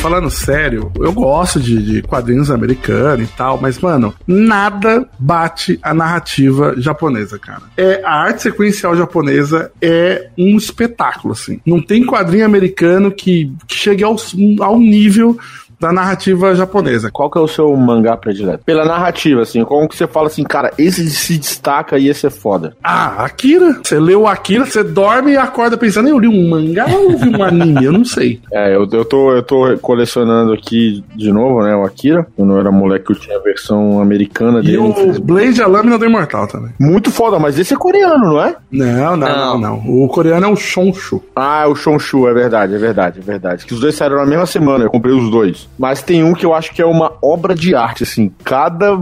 [0.03, 5.95] Falando sério, eu gosto de, de quadrinhos americanos e tal, mas, mano, nada bate a
[5.95, 7.63] narrativa japonesa, cara.
[7.77, 11.61] É, a arte sequencial japonesa é um espetáculo, assim.
[11.65, 14.17] Não tem quadrinho americano que, que chegue ao,
[14.59, 15.39] ao nível
[15.83, 17.11] da narrativa japonesa.
[17.13, 18.63] Qual que é o seu mangá predileto?
[18.65, 22.31] Pela narrativa, assim, como que você fala assim, cara, esse se destaca e esse é
[22.31, 22.75] foda.
[22.83, 23.81] Ah, Akira.
[23.83, 27.29] Você leu Akira, você dorme e acorda pensando, eu li um mangá ou eu vi
[27.37, 27.85] um anime?
[27.85, 28.41] Eu não sei.
[28.53, 32.27] É, eu, eu, tô, eu tô colecionando aqui de novo, né, o Akira.
[32.37, 34.79] Quando eu era moleque, eu tinha a versão americana E dele.
[34.79, 36.71] o Blade, a Lâmina do Imortal também.
[36.79, 38.55] Muito foda, mas esse é coreano, não é?
[38.71, 39.79] Não, não, não, não.
[40.05, 41.23] O coreano é o Shonshu.
[41.35, 43.65] Ah, o Shonshu, é verdade, é verdade, é verdade.
[43.65, 45.67] Que os dois saíram na mesma semana, eu comprei os dois.
[45.79, 48.33] Mas tem um que eu acho que é uma obra de arte, assim.
[48.45, 48.99] Cada.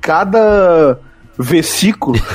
[0.00, 0.98] Cada
[1.38, 2.18] versículo.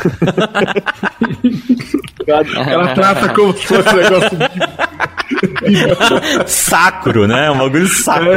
[2.25, 4.37] Ela trata como se fosse um negócio
[6.47, 7.49] Sacro, né?
[7.51, 8.31] Um bagulho sacro.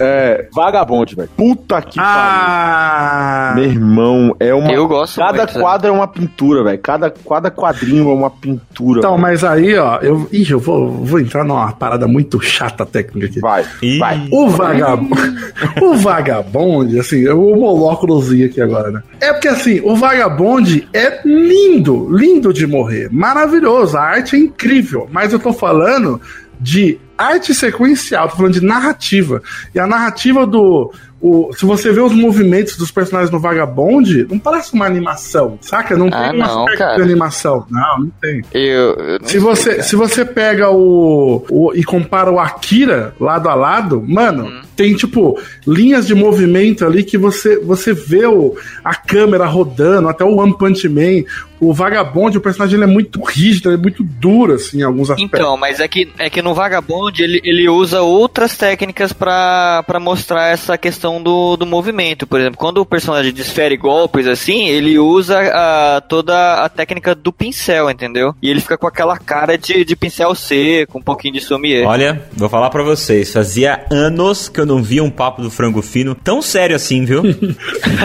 [0.00, 1.28] É, vagabonde, velho.
[1.36, 3.52] Puta que Ah!
[3.54, 3.62] pariu.
[3.62, 4.72] Meu irmão, é uma.
[4.72, 5.60] Eu gosto Cada muito, né?
[5.60, 6.78] quadro é uma pintura, velho.
[6.78, 8.98] Cada, cada quadrinho é uma pintura.
[8.98, 9.22] Então, velho.
[9.22, 13.40] mas aí, ó, eu, ih, eu vou, vou entrar numa parada muito chata técnica aqui.
[13.40, 13.98] Vai, Ih.
[13.98, 14.28] vai.
[14.30, 15.16] O vagabundo,
[15.82, 19.02] o vagabonde, assim, eu vou molóculozinho aqui agora, né?
[19.20, 25.08] É porque, assim, o vagabonde é lindo, lindo de morrer, maravilhoso, a arte é incrível,
[25.12, 26.20] mas eu tô falando
[26.62, 29.42] de arte sequencial, tô falando de narrativa.
[29.74, 30.92] E a narrativa do.
[31.24, 35.96] O, se você vê os movimentos dos personagens no Vagabonde, não parece uma animação, saca?
[35.96, 37.64] Não Ah, tem um não, de animação.
[37.70, 38.42] Não, não tem.
[38.52, 43.48] Eu, eu não Se você, se você pega o, o- e compara o Akira lado
[43.48, 48.92] a lado, mano, tem tipo linhas de movimento ali que você você vê o, a
[48.96, 51.22] câmera rodando, até o One Punch Man,
[51.60, 55.08] o Vagabonde, o personagem ele é muito rígido, ele é muito duro assim em alguns
[55.08, 55.38] aspectos.
[55.38, 59.98] Então, mas é que, é que no Vagabond ele, ele usa outras técnicas pra pra
[59.98, 62.26] mostrar essa questão do, do movimento.
[62.26, 67.32] Por exemplo, quando o personagem desfere golpes assim, ele usa a, toda a técnica do
[67.32, 68.34] pincel, entendeu?
[68.40, 71.86] E ele fica com aquela cara de, de pincel seco, um pouquinho de sommelier.
[71.86, 75.82] Olha, vou falar pra vocês, fazia anos que eu não via um papo do frango
[75.82, 77.22] fino tão sério assim, viu?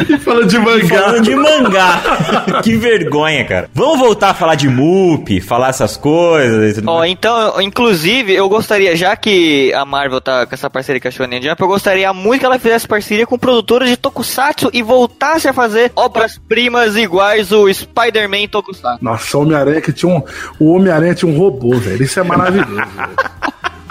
[0.09, 0.87] E falando de mangá.
[0.87, 2.01] Falando de mangá.
[2.63, 3.69] que vergonha, cara.
[3.73, 7.11] Vamos voltar a falar de Moop, falar essas coisas e tudo Ó, mais.
[7.11, 11.41] então, inclusive, eu gostaria, já que a Marvel tá com essa parceria com a Shonen
[11.41, 15.53] Jump, eu gostaria muito que ela fizesse parceria com produtoras de Tokusatsu e voltasse a
[15.53, 19.03] fazer obras-primas iguais o Spider-Man Tokusatsu.
[19.03, 20.21] Nossa, o Homem-Aranha que tinha um.
[20.59, 22.03] O Homem-Aranha tinha um robô, velho.
[22.03, 22.81] Isso é maravilhoso.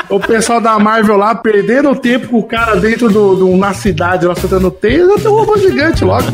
[0.09, 4.25] O pessoal da Marvel lá perdendo tempo com o cara dentro do, do na cidade
[4.25, 6.27] lá soltando teia, tem um robô gigante logo.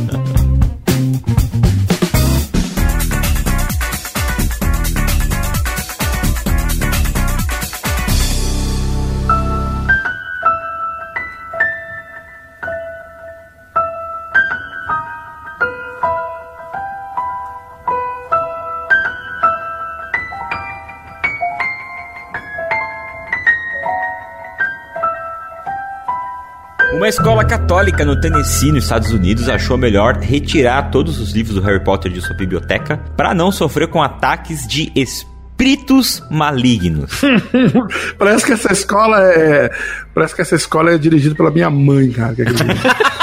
[27.12, 31.84] Escola católica no Tennessee, nos Estados Unidos, achou melhor retirar todos os livros do Harry
[31.84, 37.20] Potter de sua biblioteca para não sofrer com ataques de espíritos malignos.
[38.18, 39.70] parece que essa escola é.
[40.14, 42.34] Parece que essa escola é dirigida pela minha mãe, cara.
[42.34, 42.72] que acredita.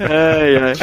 [0.00, 0.74] Ai, ai.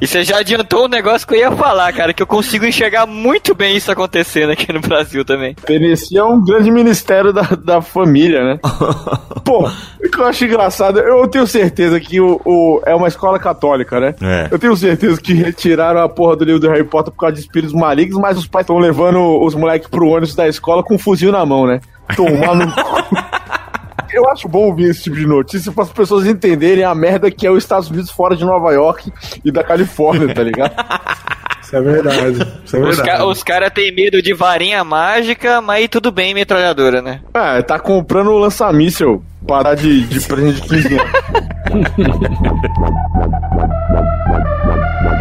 [0.00, 3.04] E você já adiantou o negócio que eu ia falar, cara, que eu consigo enxergar
[3.06, 5.54] muito bem isso acontecendo aqui no Brasil também.
[5.54, 8.58] Tennessee é um grande ministério da, da família, né?
[9.44, 13.38] Pô, o que eu acho engraçado, eu tenho certeza que o, o- é uma escola
[13.38, 14.14] católica, né?
[14.22, 14.48] É.
[14.50, 17.40] Eu tenho certeza que retiraram a porra do livro do Harry Potter por causa de
[17.42, 20.98] espíritos malignos, mas os pais estão levando os moleques pro ônibus da escola com um
[20.98, 21.80] fuzil na mão, né?
[22.16, 22.80] Tomar no cu.
[24.14, 27.46] Eu acho bom ouvir esse tipo de notícia para as pessoas entenderem a merda que
[27.46, 29.12] é os Estados Unidos fora de Nova York
[29.44, 30.72] e da Califórnia, tá ligado?
[31.62, 32.52] Isso é verdade.
[32.64, 33.18] Isso é Os, verdade.
[33.18, 37.20] ca os caras têm medo de varinha mágica, mas tudo bem, metralhadora, né?
[37.32, 41.10] Ah, tá comprando o lança-míssel para dar de, de presente de 15 anos.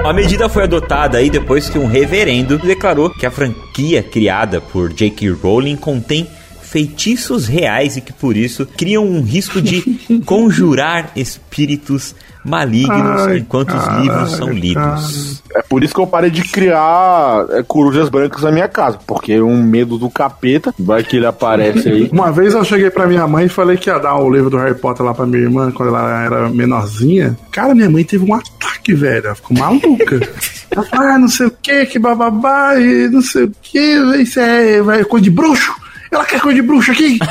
[0.04, 4.92] A medida foi adotada aí depois que um reverendo declarou que a franquia criada por
[4.92, 5.30] J.K.
[5.32, 6.28] Rowling contém
[6.70, 9.82] feitiços reais e que por isso criam um risco de
[10.26, 15.44] conjurar espíritos malignos Ai, enquanto os caralho, livros são lidos.
[15.54, 19.42] É por isso que eu parei de criar é, corujas brancas na minha casa, porque
[19.42, 22.10] um medo do capeta, vai que ele aparece aí.
[22.14, 24.58] Uma vez eu cheguei pra minha mãe e falei que ia dar o livro do
[24.58, 27.38] Harry Potter lá pra minha irmã quando ela era menorzinha.
[27.52, 29.26] Cara, minha mãe teve um ataque, velho.
[29.26, 30.20] Ela ficou maluca.
[30.72, 33.80] Ela falou, ah, não sei o que, que bababá, e não sei o que,
[34.22, 35.74] isso é, vai, coisa de bruxo.
[36.12, 37.20] Ela quer coisa de bruxo aqui.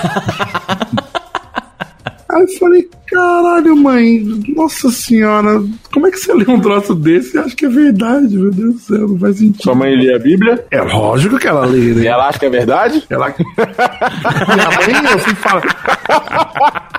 [2.30, 4.22] Aí eu falei, caralho, mãe,
[4.54, 7.34] nossa senhora, como é que você lê um troço desse?
[7.34, 9.62] Eu acho que é verdade, meu Deus do céu, não faz sentido.
[9.62, 10.62] Sua mãe lê a Bíblia?
[10.70, 12.02] É lógico que ela lê, né?
[12.02, 13.02] E ela acha que é verdade?
[13.08, 13.34] Ela...
[13.34, 15.62] Minha mãe, eu fui falar.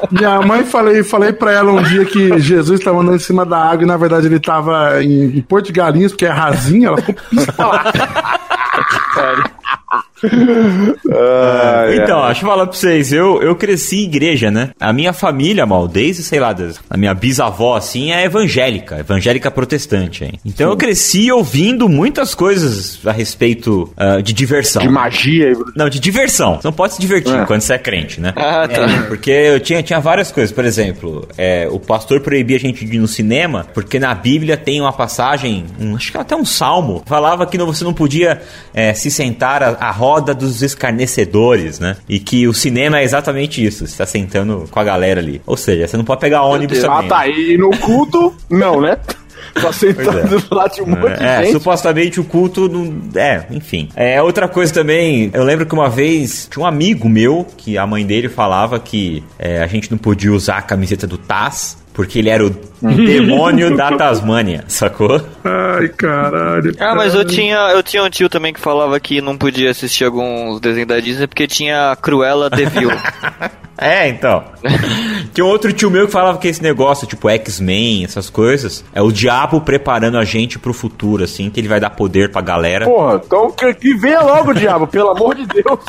[0.10, 3.58] Minha mãe, falei, falei pra ela um dia que Jesus estava andando em cima da
[3.58, 6.98] água e na verdade ele tava em, em Porto de Galinhas, porque é rasinho, ela
[6.98, 7.24] ficou
[10.22, 11.96] pistolada.
[11.96, 14.70] então, deixa eu falar pra vocês, eu, eu cresci em igreja, né?
[14.80, 16.56] A minha família, mal, desde, sei lá,
[16.90, 20.34] a minha bisavó, assim, é evangélica, evangélica protestante, hein?
[20.46, 24.82] Então eu cresci ouvindo muitas coisas a respeito ah, de diversão.
[24.82, 25.54] De magia?
[25.76, 26.56] Não, de diversão.
[26.62, 27.46] Você não pode se divertir É.
[27.46, 28.34] quando você é crente, né?
[28.36, 28.82] Ah, tá.
[28.90, 32.86] É, porque eu tinha, tinha várias coisas, por exemplo, é, o pastor proibia a gente
[32.86, 36.46] de ir no cinema, porque na Bíblia tem uma passagem, um- acho que até um
[36.46, 38.42] salmo, falava que não- você não podia
[38.74, 41.96] é, se sentar à, à roda dos escarnecedores, né?
[42.08, 45.42] E que o cinema é exatamente isso, você tá sentando com a galera ali.
[45.46, 47.10] Ou seja, você não pode pegar ônibus Ah, também.
[47.10, 48.98] tá aí no culto, não, né?
[49.54, 51.54] Tá sentado do lado de um monte de É, gente.
[51.54, 52.94] supostamente o culto não.
[53.16, 53.90] É, enfim.
[53.96, 57.88] É, outra coisa também, eu lembro que uma vez tinha um amigo meu que a
[57.88, 61.78] mãe dele falava que é, a gente não podia usar a camiseta do Taz.
[62.00, 62.50] Porque ele era o
[62.82, 65.22] demônio da Tasmânia, sacou?
[65.44, 66.74] Ai, caralho.
[66.80, 70.06] Ah, mas eu tinha, eu tinha um tio também que falava que não podia assistir
[70.06, 72.90] alguns desenhos da Disney porque tinha a Cruella de Vil.
[73.82, 74.44] É, então.
[75.34, 79.02] Tinha um outro tio meu que falava que esse negócio, tipo X-Men, essas coisas, é
[79.02, 82.86] o diabo preparando a gente pro futuro, assim, que ele vai dar poder pra galera.
[82.86, 85.80] Porra, então que, que venha logo, diabo, pelo amor de Deus.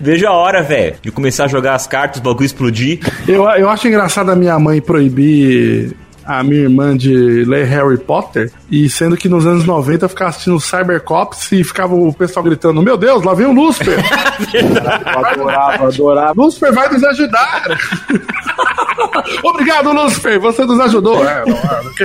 [0.00, 3.00] Veja a hora, velho, de começar a jogar as cartas, o bagulho explodir.
[3.26, 5.59] Eu, eu acho engraçado a minha mãe proibir
[6.24, 10.30] a minha irmã de ler Harry Potter, e sendo que nos anos 90 eu ficava
[10.30, 13.98] assistindo Cybercops e ficava o pessoal gritando: Meu Deus, lá vem o Lúcifer!
[14.54, 16.40] Eu adorava, adorava.
[16.40, 17.64] Lúcifer vai nos ajudar!
[19.44, 21.26] Obrigado, Lúcifer, você nos ajudou!
[21.26, 21.56] É, não,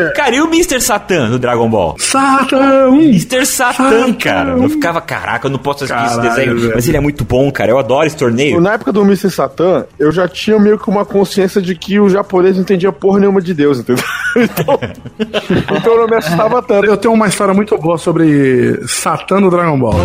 [0.04, 0.12] é.
[0.16, 0.80] Cara, e o Mr.
[0.82, 1.96] Satan do Dragon Ball?
[2.00, 2.90] Satan!
[2.96, 3.46] Mr.
[3.46, 4.52] Satan, cara.
[4.52, 6.60] Eu ficava, caraca, eu não posso assistir esse Caralho, desenho.
[6.60, 6.72] velho.
[6.76, 7.72] Mas ele é muito bom, cara.
[7.72, 8.60] Eu adoro esse torneio.
[8.62, 9.30] Na época do Mr.
[9.30, 13.20] Satan, eu já tinha meio que uma consciência de que o japonês não entendia porra
[13.20, 14.04] nenhuma de Deus, entendeu?
[14.36, 14.78] Então,
[15.78, 16.86] então eu não me assustava tanto.
[16.86, 19.96] Eu tenho uma história muito boa sobre Satã no Dragon Ball.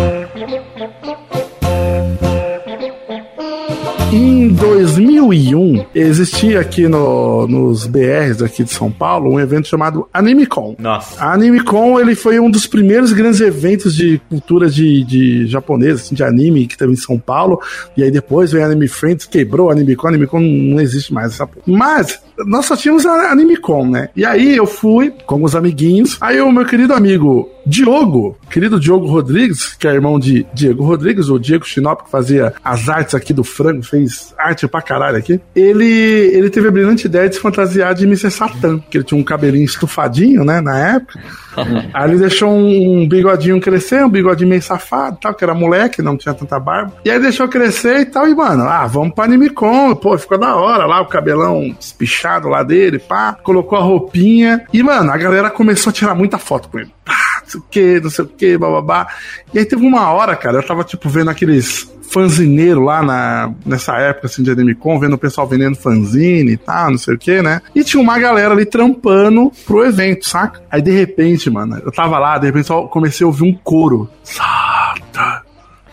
[4.13, 10.75] Em 2001, existia aqui no, nos BRs aqui de São Paulo um evento chamado AnimeCon.
[10.77, 11.23] Nossa.
[11.23, 16.13] A AnimeCon ele foi um dos primeiros grandes eventos de cultura de, de japonesa, assim,
[16.13, 17.61] de anime que teve em São Paulo.
[17.95, 20.07] E aí depois veio a Anime Friends, quebrou a AnimeCon.
[20.07, 21.63] A AnimeCon não existe mais essa porra.
[21.65, 24.09] Mas nós só tínhamos a AnimeCon, né?
[24.15, 26.17] E aí eu fui com os amiguinhos.
[26.21, 31.29] Aí o meu querido amigo Diogo, querido Diogo Rodrigues, que é irmão de Diego Rodrigues,
[31.29, 35.39] o Diego Chinop, que fazia as artes aqui do frango, fez arte pra caralho aqui.
[35.55, 38.31] Ele, ele teve a brilhante ideia de se fantasiar de Mr.
[38.31, 41.19] Satan, que ele tinha um cabelinho estufadinho, né, na época.
[41.93, 46.01] Aí ele deixou um, um bigodinho crescer, um bigodinho meio safado tal, que era moleque,
[46.01, 46.93] não tinha tanta barba.
[47.03, 50.55] E aí deixou crescer e tal, e mano, ah, vamos pra AnimeCon, pô, ficou da
[50.55, 54.65] hora lá, o cabelão espichado lá dele, pá, colocou a roupinha.
[54.71, 56.91] E, mano, a galera começou a tirar muita foto com ele.
[57.03, 57.20] Pá,
[57.51, 59.07] sei o que, não sei o que, bababá.
[59.53, 63.95] E aí teve uma hora, cara, eu tava, tipo, vendo aqueles fanzineiro lá na, nessa
[63.95, 67.41] época assim, de Animecon, vendo o pessoal vendendo fanzine e tal, não sei o que,
[67.41, 67.61] né?
[67.73, 70.61] E tinha uma galera ali trampando pro evento, saca?
[70.69, 74.09] Aí de repente, mano, eu tava lá, de repente só comecei a ouvir um coro.
[74.23, 75.43] Sata,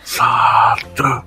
[0.03, 1.23] Sata.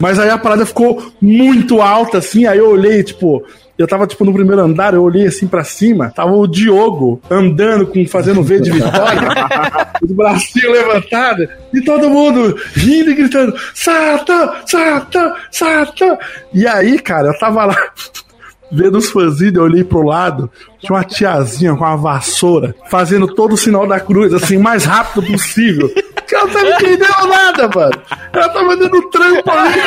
[0.00, 3.44] Mas aí a parada ficou muito alta, assim, aí eu olhei, tipo,
[3.76, 7.86] eu tava, tipo, no primeiro andar, eu olhei assim pra cima, tava o Diogo andando,
[7.86, 9.28] com, fazendo V de vitória,
[10.00, 16.18] os bracinhos levantados, e todo mundo rindo e gritando, Sata, Sata, Sata.
[16.52, 17.76] E aí, cara, eu tava lá,
[18.70, 20.50] vendo os fãzinhos, eu olhei pro lado,
[20.84, 25.26] tinha uma tiazinha com uma vassoura, fazendo todo o sinal da cruz, assim, mais rápido
[25.26, 25.88] possível.
[26.26, 28.02] Que ela não tava entendendo nada, mano.
[28.32, 29.80] Ela tava dando trampo ali.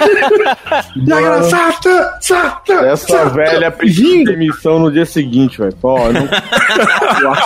[1.07, 3.29] E a galera, Sata, Sata, Essa Sata.
[3.29, 5.73] velha pediu demissão no dia seguinte, velho.
[5.81, 6.27] Ó, não...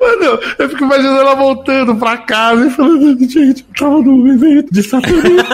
[0.00, 4.72] Mano, eu fico imaginando ela voltando pra casa e falando, gente, eu tava no evento
[4.72, 5.44] de satanismo.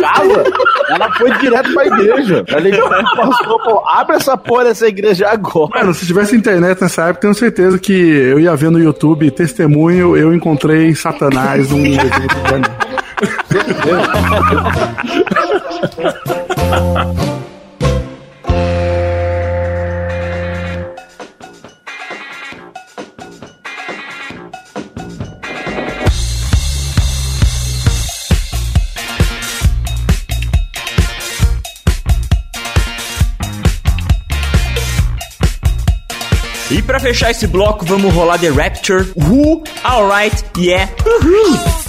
[0.00, 0.44] casa.
[0.88, 2.44] Ela foi direto pra igreja.
[2.48, 5.69] Ela ligou pastor, pô, abre essa porra dessa igreja agora.
[5.70, 10.16] Mano, se tivesse internet nessa época, tenho certeza que eu ia ver no YouTube testemunho,
[10.16, 12.70] eu encontrei Satanás num evento
[17.24, 17.29] de
[37.00, 39.06] fechar esse bloco, vamos rolar The Rapture.
[39.16, 39.62] Who?
[39.84, 40.88] Alright, yeah.
[41.04, 41.79] Uhul.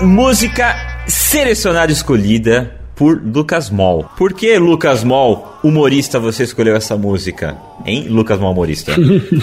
[0.00, 0.76] Música
[1.06, 4.04] selecionada e escolhida por Lucas Moll.
[4.16, 7.56] Por que, Lucas Moll, humorista, você escolheu essa música?
[7.84, 8.92] Hein, Lucas Moll, humorista?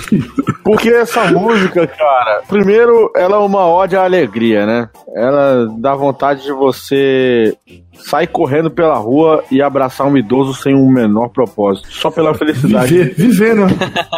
[0.64, 4.90] Porque essa música, cara, primeiro, ela é uma ode à alegria, né?
[5.16, 7.56] Ela dá vontade de você
[7.94, 11.88] sair correndo pela rua e abraçar um idoso sem um menor propósito.
[11.92, 12.94] Só pela felicidade.
[12.94, 13.68] Viver, viver, né?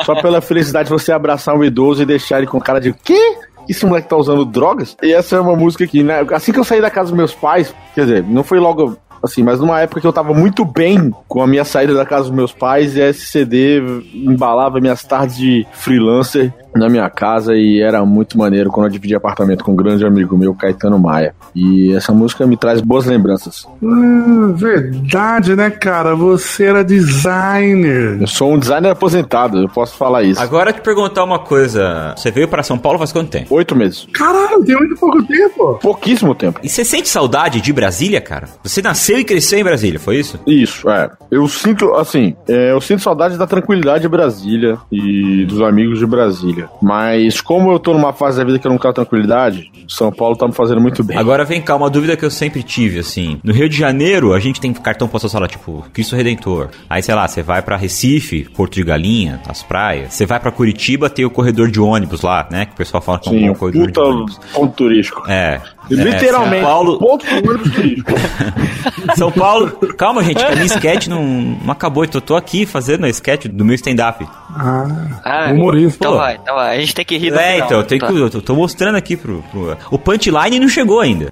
[0.04, 3.36] Só pela felicidade de você abraçar um idoso e deixar ele com cara de quê?
[3.68, 4.96] Esse moleque tá usando drogas?
[5.02, 6.26] E essa é uma música que, né?
[6.32, 9.44] Assim que eu saí da casa dos meus pais, quer dizer, não foi logo assim,
[9.44, 12.36] mas numa época que eu tava muito bem com a minha saída da casa dos
[12.36, 13.82] meus pais, e esse CD
[14.14, 19.16] embalava minhas tardes de freelancer na minha casa e era muito maneiro quando eu dividi
[19.16, 21.34] apartamento com um grande amigo meu, Caetano Maia.
[21.56, 23.68] E essa música me traz boas lembranças.
[23.82, 26.16] Hum, verdade, né, cara?
[26.16, 28.22] Você era designer.
[28.22, 30.42] Eu sou um designer aposentado, eu posso falar isso.
[30.42, 32.14] Agora te perguntar uma coisa.
[32.16, 33.54] Você veio para São Paulo faz quanto tempo?
[33.56, 34.08] Oito meses.
[34.14, 35.80] Caralho, tem muito pouco tempo.
[35.82, 36.60] Pouquíssimo tempo.
[36.64, 38.48] E você sente saudade de Brasília, cara?
[38.64, 40.40] Você nasceu e cresceu em Brasília, foi isso?
[40.46, 41.10] Isso, é.
[41.32, 46.06] Eu sinto, assim, é, eu sinto saudade da tranquilidade de Brasília e dos amigos de
[46.06, 46.67] Brasília.
[46.82, 50.36] Mas como eu tô numa fase da vida que eu não quero tranquilidade, São Paulo
[50.36, 51.18] tá me fazendo muito bem.
[51.18, 53.40] Agora vem cá, uma dúvida que eu sempre tive, assim.
[53.44, 56.70] No Rio de Janeiro, a gente tem cartão postal lá, tipo, Cristo Redentor.
[56.90, 60.14] Aí, sei lá, você vai pra Recife, Porto de Galinha, as praias.
[60.14, 62.66] Você vai pra Curitiba, tem o corredor de ônibus lá, né?
[62.66, 64.40] Que o pessoal fala que é um Sim, um corredor puta de ônibus.
[64.54, 65.24] ponto turístico.
[65.30, 65.62] É.
[65.90, 68.12] Literalmente, É, São Paulo, ponto ônibus turístico.
[69.18, 69.70] São Paulo.
[69.98, 72.04] Calma, gente, que a minha sketch não, não acabou.
[72.06, 74.28] Eu tô aqui fazendo a sketch do meu stand-up.
[74.56, 74.86] Ah,
[75.24, 75.98] Ah, humorista.
[76.00, 76.78] Então vai, então vai.
[76.78, 77.68] A gente tem que rir do É, final.
[77.68, 78.08] então, Tá.
[78.08, 81.30] que, eu tô, tô mostrando aqui pro, pro- O punchline não chegou ainda.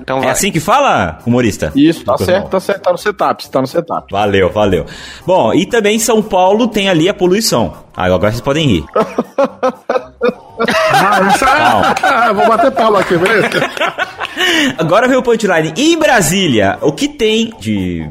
[0.00, 0.30] Então É vai.
[0.30, 1.72] assim que fala, humorista?
[1.74, 4.06] Isso, tá Lucas certo, tá certo, tá no setup, tá no setup.
[4.12, 4.86] Valeu, valeu.
[5.26, 7.74] Bom, e também São Paulo tem ali a poluição.
[7.96, 8.84] Ah, agora vocês podem rir.
[10.58, 12.32] Ah.
[12.34, 13.48] Vou bater palma aqui, beleza?
[14.78, 15.72] Agora veio o punchline.
[15.76, 18.08] E em Brasília, o que tem de.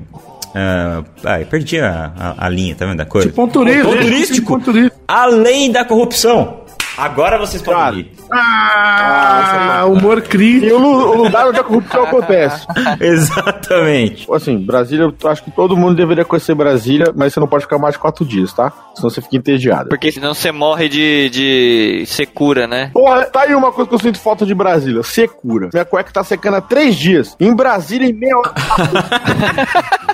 [0.56, 3.28] ah, ai, perdi a, a- a linha, tá vendo a coisa?
[3.30, 3.34] De.
[3.34, 4.48] Ponto turístico.
[4.54, 4.98] Ponto turístico.
[5.08, 6.63] Além da corrupção.
[6.98, 8.12] Agora vocês podem Cara, rir.
[8.32, 10.76] Ah, humor E crítico.
[10.76, 12.66] o, lu- o lugar onde a corrupção acontece.
[13.02, 14.28] Exatamente.
[14.32, 17.78] Assim, Brasília, eu acho que todo mundo deveria conhecer Brasília, mas você não pode ficar
[17.80, 18.72] mais de quatro dias, tá?
[18.96, 19.90] Senão você fica entediado.
[19.90, 22.92] Porque senão você morre de, de secura, né?
[22.94, 25.70] Porra, tá aí uma coisa que eu sinto falta de Brasília: secura.
[25.74, 27.36] Minha cueca tá secando há três dias.
[27.40, 28.54] Em Brasília, em meia hora.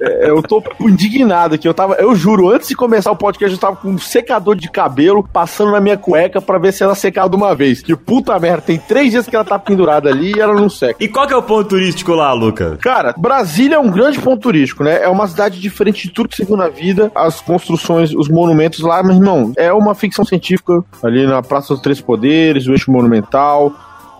[0.00, 1.66] É, eu tô indignado aqui.
[1.66, 4.70] Eu tava, eu juro, antes de começar o podcast, eu tava com um secador de
[4.70, 7.82] cabelo passando na minha cueca pra ver se ela secava de uma vez.
[7.82, 11.02] Que puta merda, tem três dias que ela tá pendurada ali e ela não seca.
[11.02, 12.78] E qual que é o ponto turístico lá, Lucas?
[12.78, 15.02] Cara, Brasília é um grande ponto turístico, né?
[15.02, 17.10] É uma cidade diferente de tudo que você viu na vida.
[17.14, 21.82] As construções, os monumentos lá, mas não, é uma ficção científica ali na Praça dos
[21.82, 23.72] Três Poderes, o Eixo Monumental.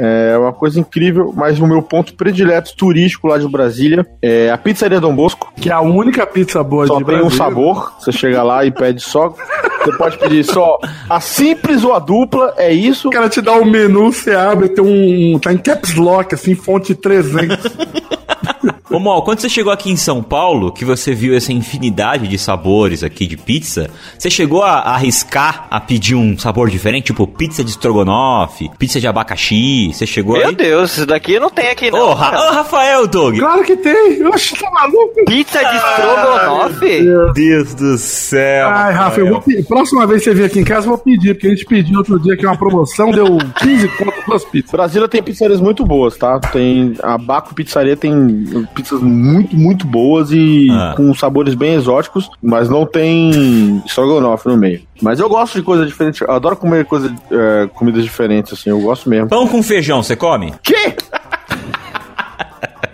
[0.05, 4.59] É uma coisa incrível, mas o meu ponto predileto turístico lá de Brasília é a
[4.59, 5.53] pizzaria Dom Bosco.
[5.57, 7.37] Que é a única pizza boa Só de tem um Brasília.
[7.45, 7.93] sabor.
[8.01, 9.33] Você chega lá e pede só.
[9.85, 10.79] Você pode pedir só
[11.09, 13.09] a simples ou a dupla, é isso.
[13.09, 15.39] O cara te dá o menu, você abre, tem um.
[15.39, 17.59] Tá em caps lock, assim, fonte 300.
[18.93, 22.37] Ô, Mal, quando você chegou aqui em São Paulo, que você viu essa infinidade de
[22.39, 23.89] sabores aqui de pizza,
[24.19, 27.07] você chegou a, a arriscar a pedir um sabor diferente?
[27.07, 30.55] Tipo, pizza de estrogonofe, pizza de abacaxi, você chegou Meu aí?
[30.55, 32.11] Deus, isso daqui não tem aqui não.
[32.11, 32.49] Ô, Ra- cara.
[32.51, 33.39] ô, Rafael, Doug!
[33.39, 34.27] claro que tem.
[34.27, 35.25] Oxe, tá maluco?
[35.27, 37.01] Pizza de estrogonofe?
[37.03, 38.69] Meu Deus do céu!
[38.69, 39.65] Ai, Rafa, eu vou pedir.
[39.67, 41.99] Próxima vez que você vir aqui em casa, eu vou pedir, porque a gente pediu
[41.99, 44.71] outro dia que uma promoção deu 15 conto duas pizzas.
[44.71, 46.39] Brasília tem pizzarias muito boas, tá?
[46.39, 48.13] Tem a Baco Pizzaria tem
[48.83, 50.95] pizzas muito, muito boas e Ah.
[50.97, 54.81] com sabores bem exóticos, mas não tem estrogonofe no meio.
[55.01, 58.81] Mas eu gosto de coisa diferente, eu adoro comer coisa, é, comidas diferentes, assim, eu
[58.81, 59.29] gosto mesmo.
[59.29, 60.53] Pão com feijão, você come?
[60.63, 60.75] Que?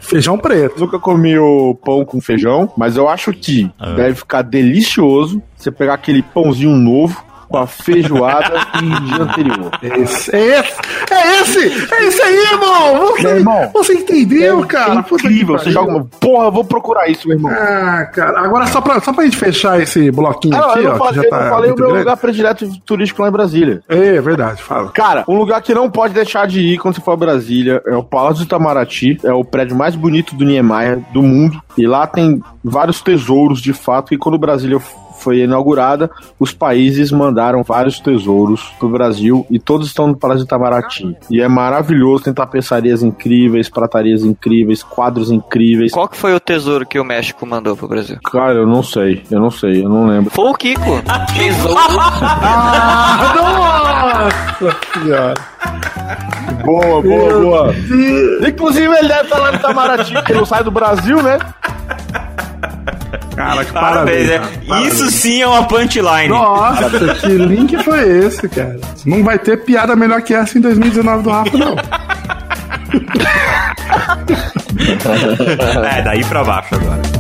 [0.01, 0.81] Feijão preto.
[0.81, 3.93] Nunca comi o pão com feijão, mas eu acho que Ah.
[3.93, 9.71] deve ficar delicioso você pegar aquele pãozinho novo com a feijoada e dia anterior.
[9.83, 10.73] Esse, é esse,
[11.11, 12.97] é esse, é esse aí, irmão.
[13.09, 15.01] Você, Meu irmão, você entendeu, cara?
[15.01, 15.73] É Puta que incrível, você pariu.
[15.73, 16.05] joga uma...
[16.21, 17.53] Porra, eu vou procurar isso, meu irmão.
[17.53, 18.41] Ah, cara.
[18.41, 21.23] Agora, só pra, só pra gente fechar esse bloquinho Ah, aqui, eu ó, falei, já
[21.23, 21.99] eu tá não falei o meu grande.
[22.01, 23.83] lugar predileto turístico lá em Brasília.
[23.89, 24.91] É, verdade, fala.
[24.91, 27.97] Cara, um lugar que não pode deixar de ir quando você for a Brasília é
[27.97, 29.19] o Palácio do Itamaraty.
[29.25, 31.61] É o prédio mais bonito do Niemeyer do mundo.
[31.77, 34.13] E lá tem vários tesouros, de fato.
[34.13, 34.79] E quando Brasília
[35.19, 40.47] foi inaugurada, os países mandaram vários tesouros pro Brasil e todos estão no Palácio do
[40.47, 41.17] Itamaraty.
[41.31, 45.93] E é maravilhoso, tem tapeçarias incríveis, pratarias incríveis, quadros incríveis.
[45.93, 48.19] Qual que foi o tesouro que o México mandou pro Brasil?
[48.25, 50.31] Cara, eu não sei, eu não sei, eu não lembro.
[50.31, 51.03] Foi o Kiko.
[51.35, 51.79] Tesouro.
[52.01, 53.19] Ah,
[54.61, 55.35] Nossa senhora.
[56.65, 57.75] Boa, boa, boa.
[58.47, 61.39] Inclusive, ele deve estar lá no Itamaraty, porque não sai do Brasil, né?
[63.39, 64.51] Cara, que Parabéns, parabéns.
[64.51, 64.67] cara.
[64.67, 64.93] Parabéns.
[64.95, 66.29] Isso sim é uma punchline.
[66.29, 66.91] Nossa,
[67.23, 68.81] que link foi esse, cara?
[69.07, 71.77] Não vai ter piada melhor que essa em 2019 do Rafa, não.
[75.87, 77.18] é, daí pra baixo agora.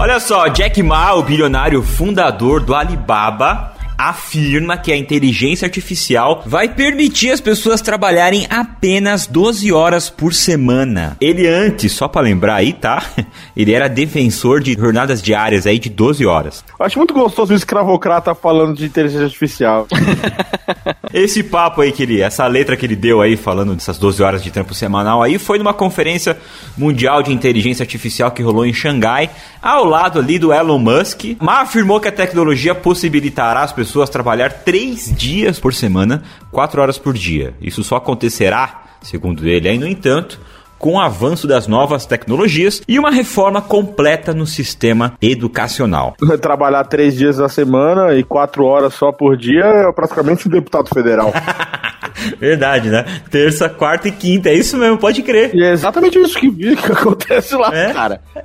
[0.00, 6.70] Olha só, Jack Ma, o bilionário fundador do Alibaba, afirma que a inteligência artificial vai
[6.70, 11.18] permitir as pessoas trabalharem apenas 12 horas por semana.
[11.20, 13.02] Ele antes, só pra lembrar aí, tá?
[13.54, 16.64] Ele era defensor de jornadas diárias aí de 12 horas.
[16.78, 19.86] Eu acho muito gostoso o escravocrata falando de inteligência artificial.
[21.12, 24.42] Esse papo aí que ele, essa letra que ele deu aí falando dessas 12 horas
[24.44, 26.38] de trampo semanal aí foi numa conferência
[26.78, 29.28] mundial de inteligência artificial que rolou em Xangai,
[29.60, 31.36] ao lado ali do Elon Musk.
[31.40, 36.98] Ma afirmou que a tecnologia possibilitará as pessoas trabalhar 3 dias por semana, 4 horas
[36.98, 37.54] por dia.
[37.60, 40.40] Isso só acontecerá, segundo ele, aí no entanto,
[40.80, 46.16] com o avanço das novas tecnologias e uma reforma completa no sistema educacional.
[46.40, 50.88] Trabalhar três dias na semana e quatro horas só por dia é praticamente um deputado
[50.88, 51.32] federal.
[52.40, 53.04] Verdade, né?
[53.30, 55.54] Terça, quarta e quinta, é isso mesmo, pode crer.
[55.54, 57.92] E é exatamente isso que, que acontece lá, É?
[57.92, 58.20] cara.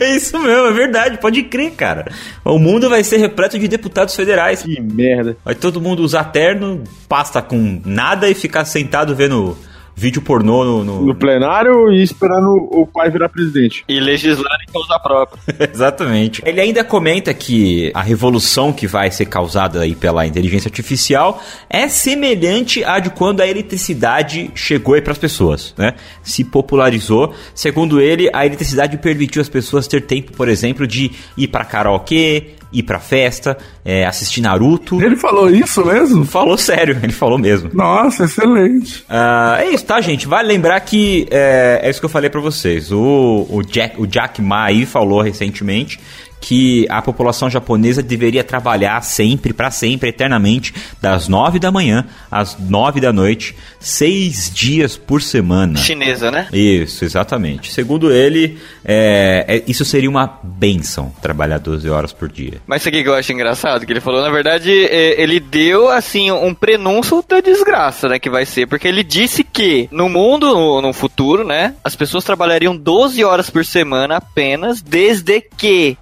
[0.00, 2.10] É isso mesmo, é verdade, pode crer, cara.
[2.44, 4.62] O mundo vai ser repleto de deputados federais.
[4.62, 5.36] Que merda.
[5.44, 9.56] Vai todo mundo usar terno, pasta com nada e ficar sentado vendo
[9.94, 10.84] vídeo pornô no.
[10.84, 13.84] no- No plenário e esperando o pai virar presidente.
[13.88, 15.40] E legislar em causa própria.
[15.72, 16.42] Exatamente.
[16.44, 21.88] Ele ainda comenta que a revolução que vai ser causada aí pela inteligência artificial é
[21.88, 25.94] semelhante à de quando a eletricidade chegou aí para as pessoas, né?
[26.22, 27.34] Se popularizou.
[27.54, 32.50] Segundo ele, a eletricidade permitiu as pessoas ter tempo, por exemplo, de ir para karaokê,
[32.72, 35.02] ir pra festa, é, assistir Naruto.
[35.02, 36.24] Ele falou isso mesmo?
[36.24, 37.70] Falou sério, ele falou mesmo.
[37.72, 39.04] Nossa, excelente.
[39.08, 40.26] Ah, é isso, tá, gente?
[40.26, 42.92] Vale lembrar que é, é isso que eu falei pra vocês.
[42.92, 45.98] O, o, Jack, o Jack Ma aí falou recentemente
[46.40, 52.56] que a população japonesa deveria trabalhar sempre, pra sempre, eternamente, das nove da manhã às
[52.58, 55.76] nove da noite, seis dias por semana.
[55.76, 56.48] Chinesa, né?
[56.52, 57.72] Isso, exatamente.
[57.72, 62.60] Segundo ele, é, é- isso seria uma benção, trabalhar 12 horas por dia.
[62.66, 65.88] Mas isso aqui que eu acho engraçado, que ele falou, na verdade, é, ele deu,
[65.90, 70.46] assim, um prenúncio da desgraça, né, que vai ser, porque ele disse que no mundo,
[70.54, 75.96] no, no futuro, né, as pessoas trabalhariam 12 horas por semana apenas, desde que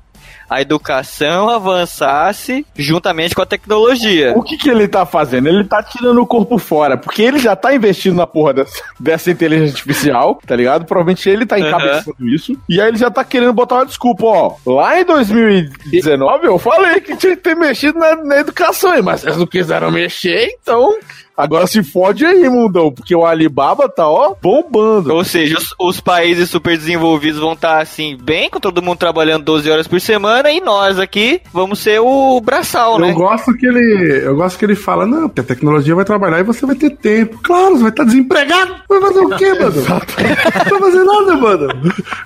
[0.49, 4.33] a educação avançasse juntamente com a tecnologia.
[4.37, 5.49] O que, que ele tá fazendo?
[5.49, 9.31] Ele tá tirando o corpo fora, porque ele já tá investindo na porra dessa, dessa
[9.31, 10.85] inteligência artificial, tá ligado?
[10.85, 12.57] Provavelmente ele tá encabeçando isso.
[12.69, 14.57] E aí ele já tá querendo botar uma desculpa, ó.
[14.67, 19.37] Lá em 2019 eu falei que tinha que ter mexido na, na educação, mas vocês
[19.37, 20.99] não quiseram mexer, então.
[21.39, 25.15] Agora se fode aí, mundão, porque o Alibaba tá, ó, bombando.
[25.15, 29.45] Ou seja, os, os países super desenvolvidos vão estar assim, bem, com todo mundo trabalhando
[29.45, 33.13] 12 horas por semana, e nós aqui vamos ser o braçal, né?
[33.13, 34.21] Eu gosto que ele.
[34.25, 36.91] Eu gosto que ele fala, não, porque a tecnologia vai trabalhar e você vai ter
[36.97, 37.39] tempo.
[37.41, 38.75] Claro, você vai estar desempregado.
[38.89, 39.77] Vai fazer o quê, mano?
[39.77, 41.69] Não vai fazer nada, mano.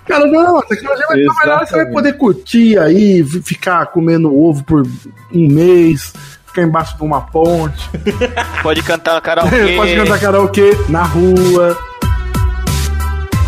[0.06, 4.86] Cara, não, a tecnologia vai trabalhar, você vai poder curtir aí, ficar comendo ovo por
[5.34, 6.14] um mês,
[6.52, 7.90] ficar embaixo de uma ponte.
[8.62, 9.72] Pode cantar karaokê.
[9.74, 11.76] Pode cantar karaokê na rua.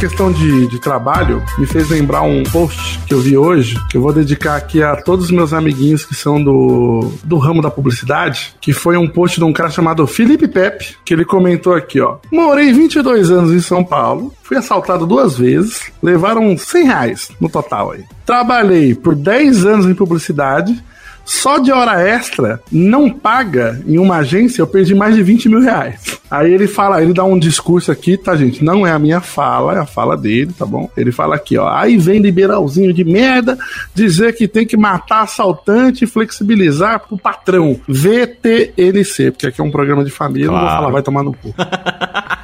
[0.01, 4.03] Questão de, de trabalho me fez lembrar um post que eu vi hoje, que eu
[4.03, 8.55] vou dedicar aqui a todos os meus amiguinhos que são do, do ramo da publicidade,
[8.61, 12.19] que foi um post de um cara chamado Felipe Pepe, que ele comentou aqui, ó.
[12.31, 17.93] Morei 22 anos em São Paulo, fui assaltado duas vezes, levaram 100 reais no total
[17.93, 18.05] aí.
[18.27, 20.83] Trabalhei por 10 anos em publicidade,
[21.25, 25.61] só de hora extra, não paga em uma agência, eu perdi mais de 20 mil
[25.61, 26.19] reais.
[26.31, 28.65] Aí ele fala, ele dá um discurso aqui, tá, gente?
[28.65, 30.91] Não é a minha fala, é a fala dele, tá bom?
[30.97, 31.69] Ele fala aqui, ó.
[31.69, 33.57] Aí vem liberalzinho de merda
[33.95, 37.79] dizer que tem que matar assaltante e flexibilizar pro patrão.
[37.89, 40.79] VTLC, porque aqui é um programa de família, não vou Claro.
[40.81, 41.55] falar, vai tomar no cu.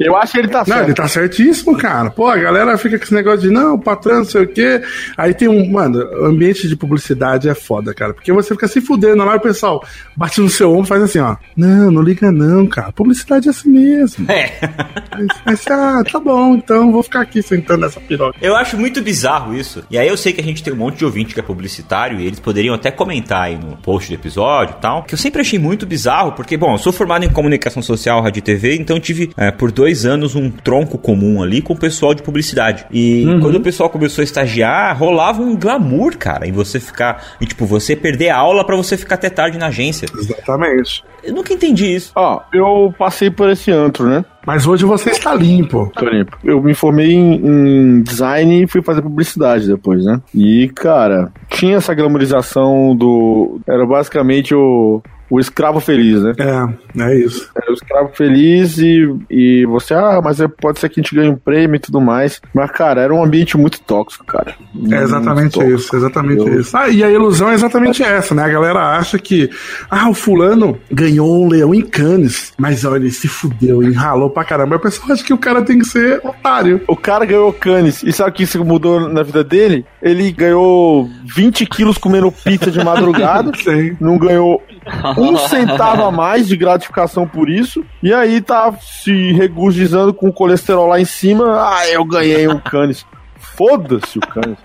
[0.00, 0.84] Eu acho que ele tá Não, certo.
[0.86, 2.10] ele tá certíssimo, cara.
[2.10, 4.82] Pô, a galera fica com esse negócio de não, patrão, não sei o quê.
[5.16, 5.70] Aí tem um.
[5.70, 8.14] Mano, o ambiente de publicidade é foda, cara.
[8.14, 9.84] Porque você fica se fudendo lá e o pessoal
[10.16, 11.36] bate no seu ombro e faz assim, ó.
[11.54, 12.90] Não, não liga não, cara.
[12.92, 14.30] Publicidade é assim mesmo.
[14.30, 14.50] É.
[15.10, 18.38] Aí, aí você, ah, tá bom, então vou ficar aqui sentando nessa piroca.
[18.40, 19.84] Eu acho muito bizarro isso.
[19.90, 22.18] E aí eu sei que a gente tem um monte de ouvinte que é publicitário
[22.18, 25.02] e eles poderiam até comentar aí no post do episódio e tal.
[25.02, 28.38] Que eu sempre achei muito bizarro, porque, bom, eu sou formado em comunicação social, rádio
[28.38, 31.76] e TV, então eu tive é, por dois anos um tronco comum ali com o
[31.78, 32.86] pessoal de publicidade.
[32.90, 33.40] E Uhum.
[33.40, 37.24] quando o pessoal começou a estagiar, rolava um glamour, cara, em você ficar.
[37.40, 40.06] E tipo, você perder a aula pra você ficar até tarde na agência.
[40.16, 41.04] Exatamente.
[41.22, 42.12] Eu nunca entendi isso.
[42.16, 44.24] Ó, eu passei por esse antro, né?
[44.46, 45.92] Mas hoje você está limpo.
[45.94, 46.38] Tô limpo.
[46.42, 50.18] Eu me formei em, em design e fui fazer publicidade depois, né?
[50.34, 53.60] E, cara, tinha essa glamorização do.
[53.68, 55.02] Era basicamente o.
[55.30, 56.34] O escravo feliz, né?
[56.38, 57.48] É, é isso.
[57.56, 61.14] Era o escravo feliz e, e você, ah, mas é- pode ser que a gente
[61.14, 62.40] ganhe um prêmio e tudo mais.
[62.52, 64.54] Mas, cara, era um ambiente muito tóxico, cara.
[64.90, 66.76] É exatamente Muito isso, exatamente Eu- isso.
[66.76, 68.42] Ah, e a ilusão é exatamente essa, né?
[68.42, 69.48] A galera acha que,
[69.88, 74.42] ah, o fulano ganhou um leão em Cannes, mas olha, ele se fudeu, enralou pra
[74.44, 74.76] caramba.
[74.76, 76.80] O pessoal acha que o cara tem que ser otário.
[76.88, 78.02] O cara ganhou Cannes.
[78.02, 79.84] E sabe o que isso mudou na vida dele?
[80.02, 83.52] Ele ganhou 20 quilos comendo pizza de madrugada.
[84.00, 84.60] Não ganhou
[85.16, 87.84] um centavo a mais de gratificação por isso.
[88.02, 91.44] E aí tá se regurgizando com o colesterol lá em cima.
[91.58, 93.04] Ah, eu ganhei um Cannes.
[93.36, 94.20] Foda-se o.
[94.20, 94.58] Cannes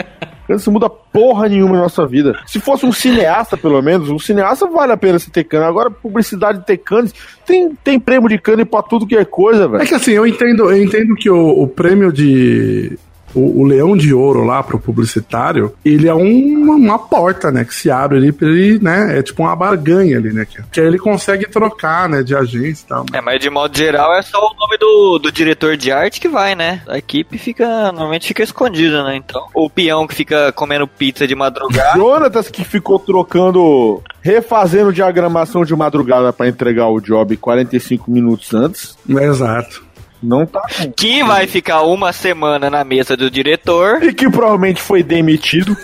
[0.47, 2.37] não muda porra nenhuma na nossa vida.
[2.45, 5.67] Se fosse um cineasta, pelo menos, um cineasta vale a pena você ter Cannes.
[5.67, 7.13] Agora, publicidade ter Cannes,
[7.45, 9.83] tem, tem prêmio de Cannes pra tudo que é coisa, velho.
[9.83, 12.97] É que assim, eu entendo, eu entendo que o, o prêmio de.
[13.35, 17.65] O, o leão de ouro lá pro publicitário, ele é uma, uma porta, né?
[17.65, 19.19] Que se abre ali pra ele, né?
[19.19, 20.45] É tipo uma barganha ali, né?
[20.45, 22.23] Que, que aí ele consegue trocar, né?
[22.23, 23.05] De agência e tal.
[23.13, 26.27] É, mas de modo geral é só o nome do, do diretor de arte que
[26.27, 26.81] vai, né?
[26.87, 29.15] A equipe fica, normalmente fica escondida, né?
[29.15, 31.97] Então, o peão que fica comendo pizza de madrugada.
[31.97, 38.97] Jonatas que ficou trocando, refazendo diagramação de madrugada pra entregar o job 45 minutos antes.
[39.07, 39.84] Exato.
[40.21, 40.91] Não tá com.
[40.91, 44.03] Que vai ficar uma semana na mesa do diretor.
[44.03, 45.75] E que provavelmente foi demitido.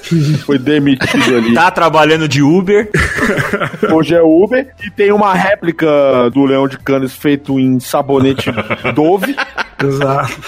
[0.45, 1.53] Foi demitido ali.
[1.61, 2.89] Tá trabalhando de Uber.
[3.93, 4.73] Hoje é Uber.
[4.83, 5.87] E tem uma réplica
[6.33, 8.49] do Leão de Canes feito em sabonete
[8.95, 9.35] Dove.
[9.83, 10.41] Exato.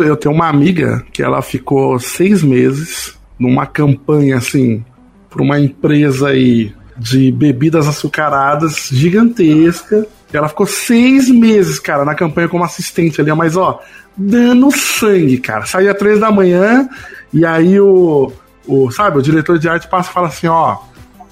[0.00, 4.84] Eu tenho uma amiga que ela ficou seis meses numa campanha assim
[5.30, 10.06] para uma empresa aí de bebidas açucaradas gigantesca.
[10.32, 13.80] Ela ficou seis meses, cara, na campanha como assistente ali, mas ó,
[14.16, 15.64] dando sangue, cara.
[15.64, 16.88] Saía três da manhã
[17.32, 18.32] e aí o,
[18.66, 20.76] o sabe, o diretor de arte passa e fala assim, ó,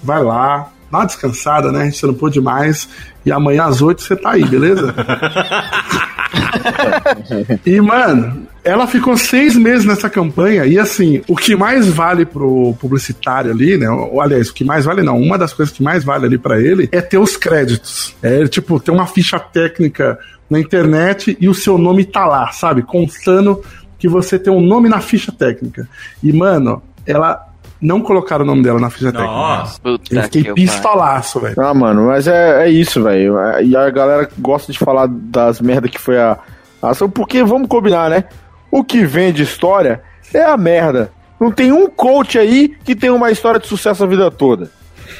[0.02, 1.82] vai lá, dá uma descansada, né?
[1.82, 2.88] A gente não pôde mais.
[3.24, 4.94] E amanhã às oito você tá aí, beleza?
[7.64, 12.74] E, mano, ela ficou seis meses nessa campanha e, assim, o que mais vale pro
[12.80, 13.88] publicitário ali, né?
[13.88, 16.60] Ou, aliás, o que mais vale não, uma das coisas que mais vale ali pra
[16.60, 18.16] ele é ter os créditos.
[18.20, 20.18] É, tipo, ter uma ficha técnica
[20.50, 22.82] na internet e o seu nome tá lá, sabe?
[22.82, 23.62] Constando
[24.00, 25.88] que você tem um nome na ficha técnica.
[26.20, 27.46] E, mano, ela
[27.80, 29.80] não colocaram o nome dela na ficha Nossa.
[29.80, 30.08] técnica.
[30.10, 31.54] Eu fiquei pistolaço, velho.
[31.60, 33.36] Ah, mano, mas é, é isso, velho.
[33.62, 36.36] E a galera gosta de falar das merda que foi a
[36.82, 38.24] a ação, porque vamos combinar, né?
[38.70, 40.02] O que vende história
[40.32, 41.10] é a merda.
[41.40, 44.70] Não tem um coach aí que tem uma história de sucesso a vida toda.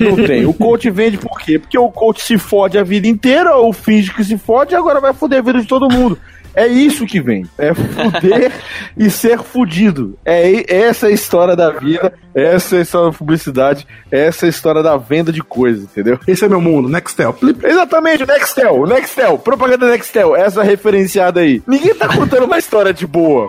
[0.00, 0.44] Não tem.
[0.46, 1.58] O coach vende por quê?
[1.58, 5.00] Porque o coach se fode a vida inteira, ou finge que se fode, e agora
[5.00, 6.18] vai foder a vida de todo mundo.
[6.56, 7.44] É isso que vem.
[7.58, 8.50] É fuder
[8.96, 10.18] e ser fudido.
[10.24, 14.48] É essa é a história da vida, essa é a história da publicidade, essa é
[14.48, 16.18] a história da venda de coisas, entendeu?
[16.26, 17.36] Esse é meu mundo, Nextel.
[17.62, 21.62] Exatamente, o Nextel, Nextel, propaganda Nextel, essa referenciada aí.
[21.66, 23.48] Ninguém tá contando uma história de boa.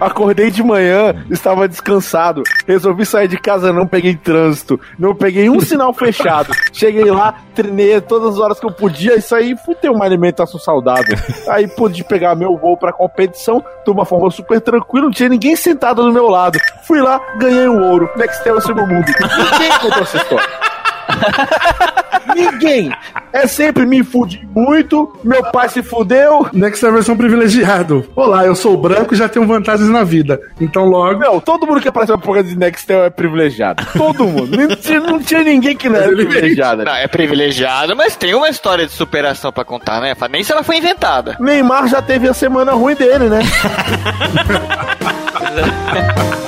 [0.00, 2.42] Acordei de manhã, estava descansado.
[2.66, 4.80] Resolvi sair de casa, não peguei trânsito.
[4.98, 6.52] Não peguei um sinal fechado.
[6.72, 10.58] Cheguei lá, treinei todas as horas que eu podia e saí fui ter uma alimentação
[10.58, 11.16] saudável.
[11.48, 15.56] Aí pude pegar meu voo pra competição de uma forma super tranquila, não tinha ninguém
[15.56, 16.58] sentado do meu lado.
[16.86, 18.08] Fui lá, ganhei um ouro.
[18.16, 19.06] Nextel é meu mundo.
[19.52, 20.75] Ninguém contou essa história.
[22.34, 22.92] Ninguém.
[23.32, 26.48] É sempre me fudi muito, meu pai se fudeu.
[26.52, 28.06] Nextel é versão privilegiado.
[28.14, 30.40] Olá, eu sou branco e já tenho vantagens na vida.
[30.60, 31.20] Então logo.
[31.20, 33.86] Não, todo mundo que aparece na propaganda de Nextel é privilegiado.
[33.92, 34.56] Todo mundo.
[34.56, 36.84] não, tinha, não tinha ninguém que não era privilegiado.
[36.84, 40.14] Não, é privilegiado, mas tem uma história de superação pra contar, né?
[40.30, 41.36] Nem se ela foi inventada.
[41.40, 43.40] Neymar já teve a semana ruim dele, né?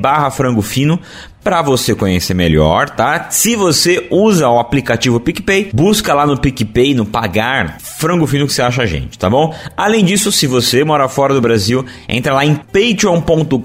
[0.00, 0.98] barra frango fino
[1.48, 3.28] para você conhecer melhor, tá?
[3.30, 8.52] Se você usa o aplicativo PicPay, busca lá no PicPay, no pagar, frango fino que
[8.52, 9.54] você acha a gente, tá bom?
[9.74, 13.58] Além disso, se você mora fora do Brasil, entra lá em patreon.com.br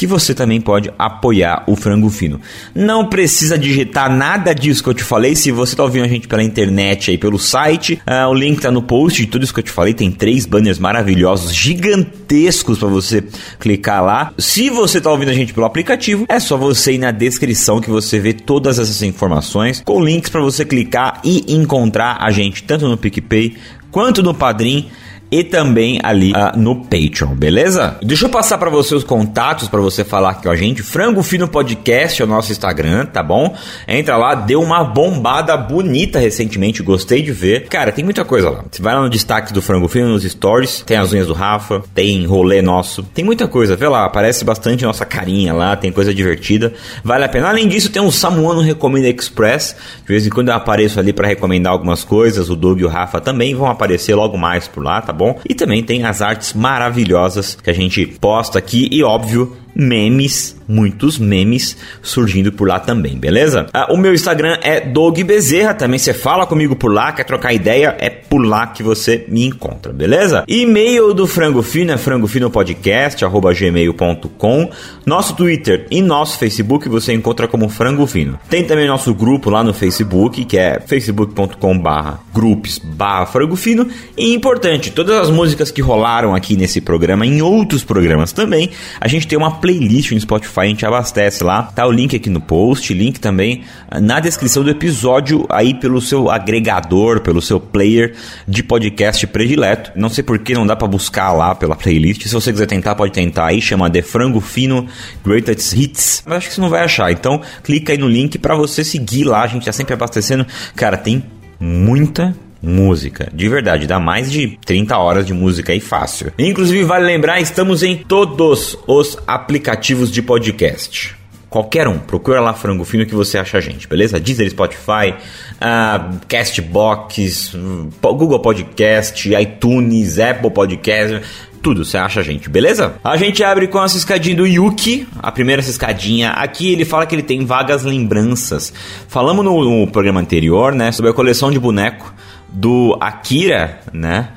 [0.00, 2.40] que você também pode apoiar o frango fino.
[2.74, 6.26] Não precisa digitar nada disso que eu te falei, se você tá ouvindo a gente
[6.26, 9.60] pela internet aí, pelo site, uh, o link tá no post de tudo isso que
[9.60, 13.22] eu te falei, tem três banners maravilhosos, gigantescos para você
[13.58, 14.32] clicar lá.
[14.38, 17.90] Se você tá ouvindo a gente pelo aplicativo, é só você ir na descrição que
[17.90, 22.86] você vê todas essas informações com links para você clicar e encontrar a gente tanto
[22.86, 23.56] no PicPay
[23.90, 24.88] quanto no Padrim
[25.30, 27.96] e também ali uh, no Patreon, beleza?
[28.02, 30.82] Deixa eu passar para você os contatos para você falar aqui com a gente.
[30.82, 33.54] Frango Fino Podcast é o nosso Instagram, tá bom?
[33.86, 37.68] Entra lá, deu uma bombada bonita recentemente, gostei de ver.
[37.68, 38.64] Cara, tem muita coisa lá.
[38.70, 41.82] Você vai lá no destaque do Frango Fino, nos stories, tem as unhas do Rafa,
[41.94, 43.76] tem rolê nosso, tem muita coisa.
[43.76, 46.72] Vê lá, aparece bastante nossa carinha lá, tem coisa divertida.
[47.04, 47.48] Vale a pena.
[47.48, 49.76] Além disso, tem um Samuano Recomenda Express.
[50.02, 52.50] De vez em quando eu apareço ali para recomendar algumas coisas.
[52.50, 55.19] O Doug e o Rafa também vão aparecer logo mais por lá, tá bom?
[55.20, 55.38] Bom?
[55.46, 61.18] E também tem as artes maravilhosas que a gente posta aqui e, óbvio, memes, muitos
[61.18, 63.66] memes surgindo por lá também, beleza?
[63.72, 67.52] Ah, o meu Instagram é Doug Bezerra, também você fala comigo por lá, quer trocar
[67.52, 70.44] ideia, é por lá que você me encontra, beleza?
[70.46, 74.70] E-mail do Frango Fino é frangofinopodcast, arroba gmail.com
[75.04, 78.38] Nosso Twitter e nosso Facebook você encontra como Frango Fino.
[78.48, 83.86] Tem também nosso grupo lá no Facebook, que é facebook.com barra grupos barra Frango Fino.
[84.16, 89.08] E importante, todas as músicas que rolaram aqui nesse programa, em outros programas também, a
[89.08, 91.64] gente tem uma playlist no Spotify, a gente abastece lá.
[91.64, 93.62] Tá o link aqui no post, link também
[94.00, 98.14] na descrição do episódio aí pelo seu agregador, pelo seu player
[98.46, 99.92] de podcast predileto.
[99.94, 102.26] Não sei por que não dá para buscar lá pela playlist.
[102.26, 104.86] Se você quiser tentar, pode tentar aí, chama de Frango Fino
[105.24, 106.22] Greatest Hits.
[106.26, 107.12] Mas acho que você não vai achar.
[107.12, 109.42] Então, clica aí no link para você seguir lá.
[109.42, 110.46] A gente tá sempre abastecendo.
[110.74, 111.22] Cara, tem
[111.58, 113.28] muita música.
[113.32, 116.32] De verdade, dá mais de 30 horas de música aí fácil.
[116.38, 121.16] Inclusive, vale lembrar, estamos em todos os aplicativos de podcast.
[121.48, 124.20] Qualquer um, procura lá Frango Fino que você acha a gente, beleza?
[124.20, 125.14] Deezer, Spotify,
[125.56, 127.56] uh, Castbox,
[128.00, 131.20] Google Podcast, iTunes, Apple Podcast,
[131.60, 132.94] tudo, você acha a gente, beleza?
[133.02, 136.30] A gente abre com a ciscadinha do Yuki, a primeira ciscadinha.
[136.30, 138.72] Aqui ele fala que ele tem vagas lembranças.
[139.08, 142.14] Falamos no, no programa anterior, né, sobre a coleção de boneco
[142.52, 144.28] do Akira, né?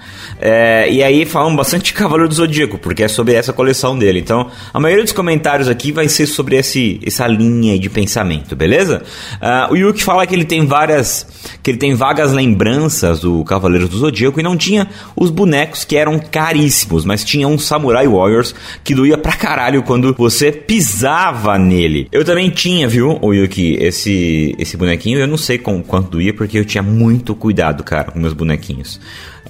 [0.46, 4.20] É, e aí falam bastante de Cavaleiro do Zodíaco, porque é sobre essa coleção dele.
[4.20, 9.04] Então, a maioria dos comentários aqui vai ser sobre esse, essa linha de pensamento, beleza?
[9.36, 11.26] Uh, o Yuki fala que ele tem várias.
[11.64, 15.96] que ele tem vagas lembranças do Cavaleiro do Zodíaco e não tinha os bonecos que
[15.96, 22.10] eram caríssimos, mas tinha um Samurai Warriors que doía pra caralho quando você pisava nele.
[22.12, 25.20] Eu também tinha, viu, o Yuki, esse, esse bonequinho.
[25.20, 29.00] Eu não sei com quanto doía, porque eu tinha muito cuidado, cara, com meus bonequinhos.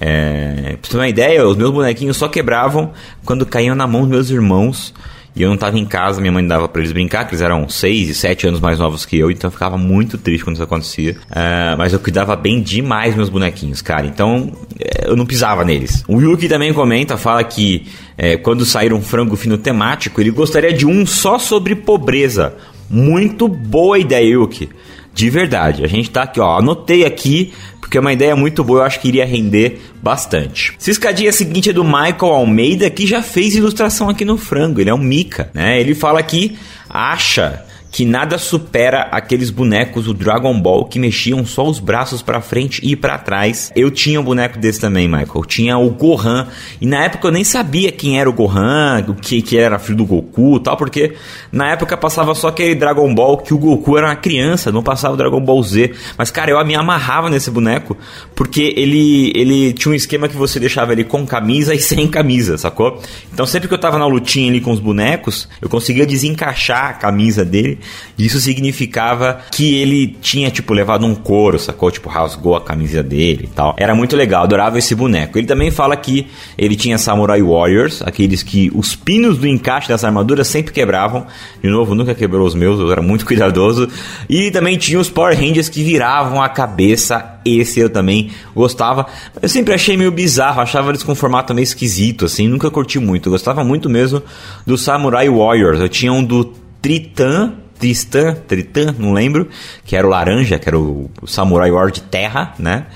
[0.00, 2.92] É, pra você ter uma ideia, os meus bonequinhos só quebravam
[3.24, 4.94] quando caíam na mão dos meus irmãos.
[5.36, 7.68] E eu não estava em casa, minha mãe dava para eles brincar, que eles eram
[7.68, 10.62] 6 e 7 anos mais novos que eu, então eu ficava muito triste quando isso
[10.62, 11.16] acontecia.
[11.28, 14.06] Uh, mas eu cuidava bem demais meus bonequinhos, cara.
[14.06, 16.04] Então é, eu não pisava neles.
[16.06, 17.84] O Yuki também comenta, fala que
[18.16, 22.54] é, quando sair um frango fino temático, ele gostaria de um só sobre pobreza.
[22.88, 24.68] Muito boa ideia, Yuki.
[25.12, 25.84] De verdade.
[25.84, 26.58] A gente tá aqui, ó.
[26.58, 27.52] Anotei aqui,
[27.84, 30.72] porque é uma ideia muito boa, eu acho que iria render bastante.
[30.78, 34.80] Ciscadinha seguinte é do Michael Almeida, que já fez ilustração aqui no frango.
[34.80, 35.78] Ele é um Mika, né?
[35.78, 36.56] Ele fala que
[36.88, 37.62] acha
[37.94, 42.80] que nada supera aqueles bonecos do Dragon Ball que mexiam só os braços para frente
[42.82, 43.70] e para trás.
[43.76, 45.44] Eu tinha um boneco desse também, Michael.
[45.46, 46.48] Tinha o Gohan
[46.80, 49.98] e na época eu nem sabia quem era o Gohan, o que que era filho
[49.98, 51.14] do Goku, tal, porque
[51.52, 55.14] na época passava só aquele Dragon Ball que o Goku era uma criança, não passava
[55.14, 55.92] o Dragon Ball Z.
[56.18, 57.96] Mas cara, eu me amarrava nesse boneco
[58.34, 62.58] porque ele ele tinha um esquema que você deixava ele com camisa e sem camisa,
[62.58, 63.00] sacou?
[63.32, 66.92] Então sempre que eu tava na lutinha ali com os bonecos, eu conseguia desencaixar a
[66.94, 67.83] camisa dele
[68.18, 71.90] isso significava que ele tinha, tipo, levado um couro, sacou?
[71.90, 73.74] Tipo, rasgou a camisa dele e tal.
[73.78, 75.38] Era muito legal, adorava esse boneco.
[75.38, 76.26] Ele também fala que
[76.56, 81.26] ele tinha Samurai Warriors, aqueles que os pinos do encaixe das armaduras sempre quebravam.
[81.62, 83.88] De novo, nunca quebrou os meus, eu era muito cuidadoso.
[84.28, 87.32] E também tinha os Power Rangers que viravam a cabeça.
[87.44, 89.06] Esse eu também gostava.
[89.40, 93.28] Eu sempre achei meio bizarro, achava eles com formato meio esquisito, assim, nunca curti muito.
[93.28, 94.22] Eu gostava muito mesmo
[94.66, 95.80] do Samurai Warriors.
[95.80, 96.44] Eu tinha um do
[96.80, 99.48] Tritan Tristan, Tritan, não lembro,
[99.84, 102.86] que era o laranja, que era o, Samurai War de terra, né?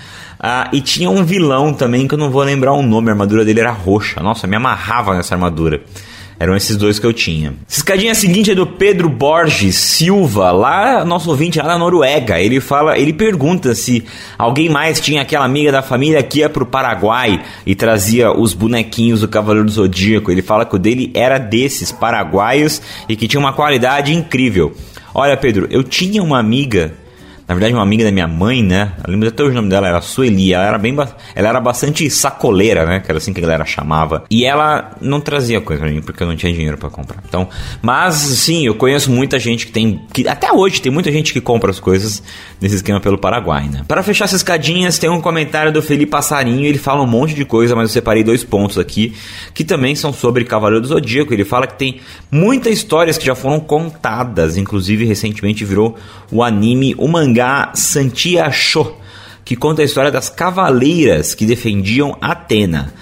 [0.41, 3.45] Ah, e tinha um vilão também que eu não vou lembrar o nome, a armadura
[3.45, 4.23] dele era roxa.
[4.23, 5.83] Nossa, me amarrava nessa armadura.
[6.41, 7.53] Eram esses dois que eu tinha.
[7.67, 12.39] Escadinha seguinte é do Pedro Borges Silva, lá, nosso ouvinte lá na Noruega.
[12.39, 14.05] Ele fala, ele pergunta se
[14.39, 19.23] alguém mais tinha aquela amiga da família que ia pro Paraguai e trazia os bonequinhos
[19.23, 20.31] do Cavaleiro do Zodíaco.
[20.31, 24.73] Ele fala que o dele era desses paraguaios e que tinha uma qualidade incrível.
[25.13, 26.95] Olha, Pedro, eu tinha uma amiga
[27.49, 28.93] na verdade, uma amiga da minha mãe, né?
[29.03, 30.53] Eu lembro até o nome dela, era Sueli.
[30.53, 30.95] Ela era bem.
[31.35, 33.01] Ela era bastante sacoleira, né?
[33.01, 34.25] Que era assim que a galera chamava.
[34.31, 37.23] E ela não trazia coisa pra mim, porque eu não tinha dinheiro para comprar.
[37.27, 37.49] Então,
[37.81, 40.03] mas sim, eu conheço muita gente que tem.
[40.13, 42.23] que Até hoje tem muita gente que compra as coisas
[42.61, 43.83] nesse esquema pelo Paraguai, né?
[43.89, 46.67] Para fechar essas escadinhas, tem um comentário do Felipe Passarinho.
[46.67, 49.15] Ele fala um monte de coisa, mas eu separei dois pontos aqui,
[49.55, 51.33] que também são sobre Cavaleiro do Zodíaco.
[51.33, 51.99] Ele fala que tem
[52.31, 55.97] muitas histórias que já foram contadas, inclusive recentemente virou
[56.31, 58.95] o anime, o mangá mangá Santia Sho,
[59.45, 62.93] que conta a história das cavaleiras que defendiam Atena.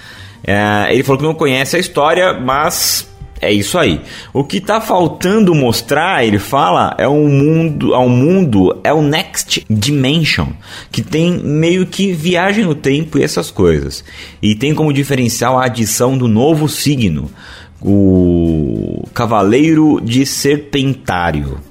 [0.43, 3.09] É, ele falou que não conhece a história, mas
[3.41, 3.99] é isso aí.
[4.31, 9.01] O que está faltando mostrar, ele fala, é um mundo, é um mundo, é o
[9.01, 10.49] Next Dimension,
[10.91, 14.03] que tem meio que viagem no tempo e essas coisas.
[14.41, 17.29] E tem como diferencial a adição do novo signo,
[17.81, 21.66] o Cavaleiro de Serpentário.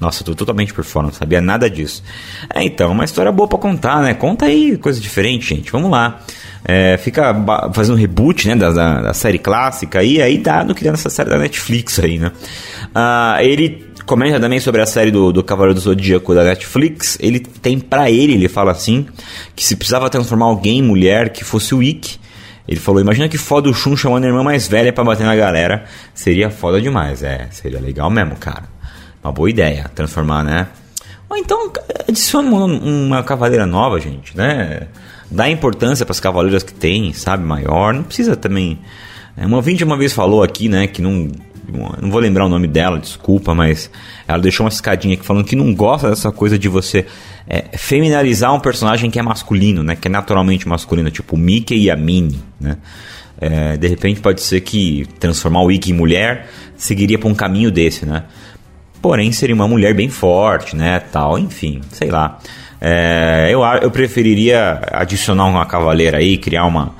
[0.00, 2.02] Nossa, tô totalmente por fora, não sabia nada disso.
[2.54, 4.12] É, então, uma história boa para contar, né?
[4.14, 5.72] Conta aí coisa diferente, gente.
[5.72, 6.20] Vamos lá.
[6.64, 7.34] É, fica
[7.72, 11.08] fazendo um reboot, né, da, da, da, série clássica e aí dá no que nessa
[11.08, 12.32] série da Netflix aí, né?
[12.92, 17.16] Ah, ele comenta também sobre a série do, do Cavaleiro do Zodíaco da Netflix.
[17.20, 19.06] Ele tem para ele, ele fala assim,
[19.54, 22.18] que se precisava transformar alguém em mulher que fosse o Ikki,
[22.68, 25.36] Ele falou: Imagina que foda o Shun chamando a irmã mais velha pra bater na
[25.36, 25.84] galera.
[26.14, 27.22] Seria foda demais.
[27.22, 28.75] É, seria legal mesmo, cara.
[29.26, 29.90] Uma boa ideia.
[29.92, 30.68] Transformar, né?
[31.28, 31.72] Ou então
[32.08, 34.86] adicione uma, uma cavaleira nova, gente, né?
[35.28, 37.44] Dá importância para as cavaleiras que tem, sabe?
[37.44, 37.92] Maior.
[37.92, 38.78] Não precisa também.
[39.36, 40.86] É, uma ouvinte uma vez falou aqui, né?
[40.86, 41.28] Que não.
[42.00, 43.90] Não vou lembrar o nome dela, desculpa, mas
[44.28, 47.06] ela deixou uma escadinha aqui falando que não gosta dessa coisa de você
[47.48, 47.64] é,
[48.52, 49.96] um personagem que é masculino, né?
[49.96, 52.76] Que é naturalmente masculino, tipo o Mickey e a Minnie, né?
[53.40, 57.70] É, de repente pode ser que transformar o Ikki em mulher seguiria para um caminho
[57.70, 58.24] desse, né?
[59.00, 61.00] Porém seria uma mulher bem forte, né?
[61.00, 62.38] Tal, enfim, sei lá.
[62.80, 66.94] É, eu, eu preferiria adicionar uma cavaleira aí, criar uma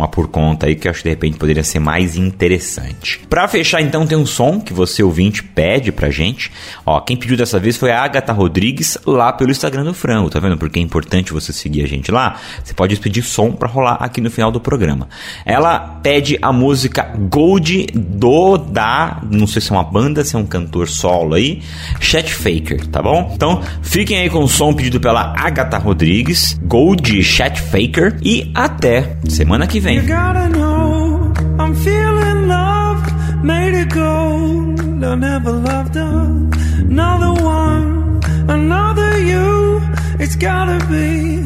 [0.00, 3.20] uma por conta aí que eu acho que de repente poderia ser mais interessante.
[3.28, 6.50] Para fechar então tem um som que você ouvinte pede pra gente.
[6.84, 10.40] Ó, quem pediu dessa vez foi a Agatha Rodrigues lá pelo Instagram do Frango, tá
[10.40, 10.56] vendo?
[10.56, 12.40] Porque é importante você seguir a gente lá.
[12.64, 15.08] Você pode pedir som para rolar aqui no final do programa.
[15.44, 20.38] Ela pede a música Gold do da, não sei se é uma banda, se é
[20.38, 21.62] um cantor solo aí,
[22.00, 23.30] Chet Faker, tá bom?
[23.34, 29.16] Então, fiquem aí com o som pedido pela Agatha Rodrigues, Gold Chet Faker e até
[29.28, 29.89] semana que vem.
[29.90, 33.02] You gotta know I'm feeling love,
[33.42, 34.78] made it gold.
[35.04, 39.80] I never loved another one, another you.
[40.20, 41.42] It's gotta be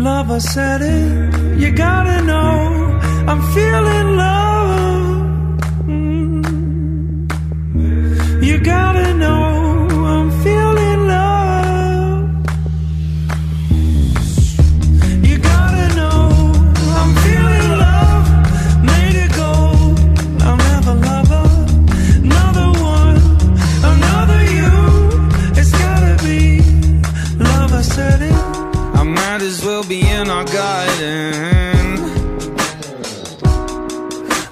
[0.00, 0.30] love.
[0.30, 1.60] I said it.
[1.60, 2.98] You gotta know
[3.30, 5.04] I'm feeling love.
[5.86, 6.44] Mm.
[8.42, 9.53] You gotta know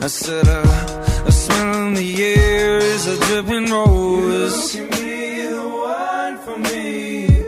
[0.02, 4.74] I said uh, a smell in the air is a dripping rose.
[4.74, 7.46] You can be the one for me.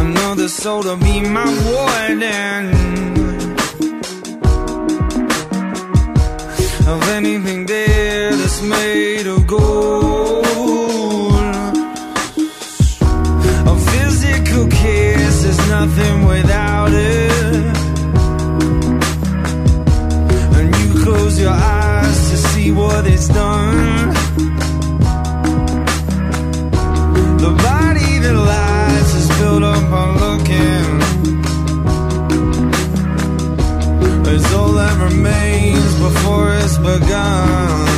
[0.00, 2.68] Another soul to be my warden.
[6.86, 11.34] Of anything there that's made of gold.
[13.66, 17.31] A physical kiss is nothing without it.
[21.42, 24.10] Your eyes to see what it's done.
[27.44, 30.86] The body that lies is built up on looking.
[34.32, 37.91] It's all that remains before it's begun.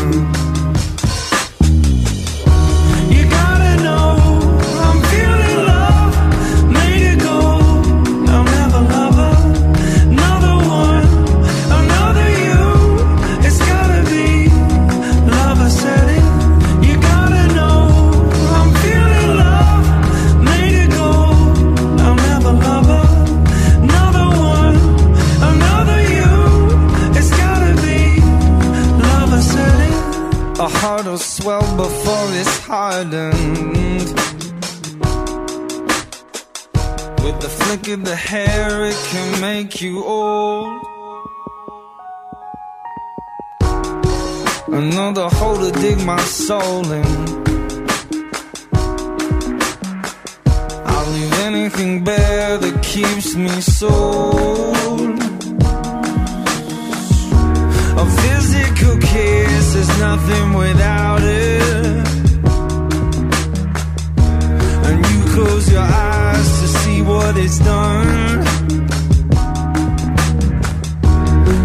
[32.95, 34.09] Hardened.
[37.25, 40.69] With the flick of the hair, it can make you old.
[44.83, 47.13] Another hole to dig my soul in.
[50.93, 55.19] I'll leave anything bare that keeps me sold.
[58.03, 62.04] A physical kiss is nothing without it.
[65.35, 68.41] Close your eyes to see what it's done.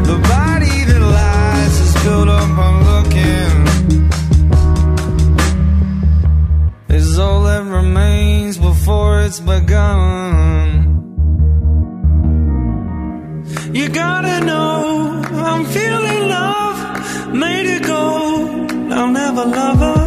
[0.09, 3.53] The body that lies is built up on looking.
[6.97, 10.57] Is all that remains before it's begun.
[13.71, 16.77] You gotta know I'm feeling love,
[17.43, 18.71] made it gold.
[18.97, 19.98] I'll never love another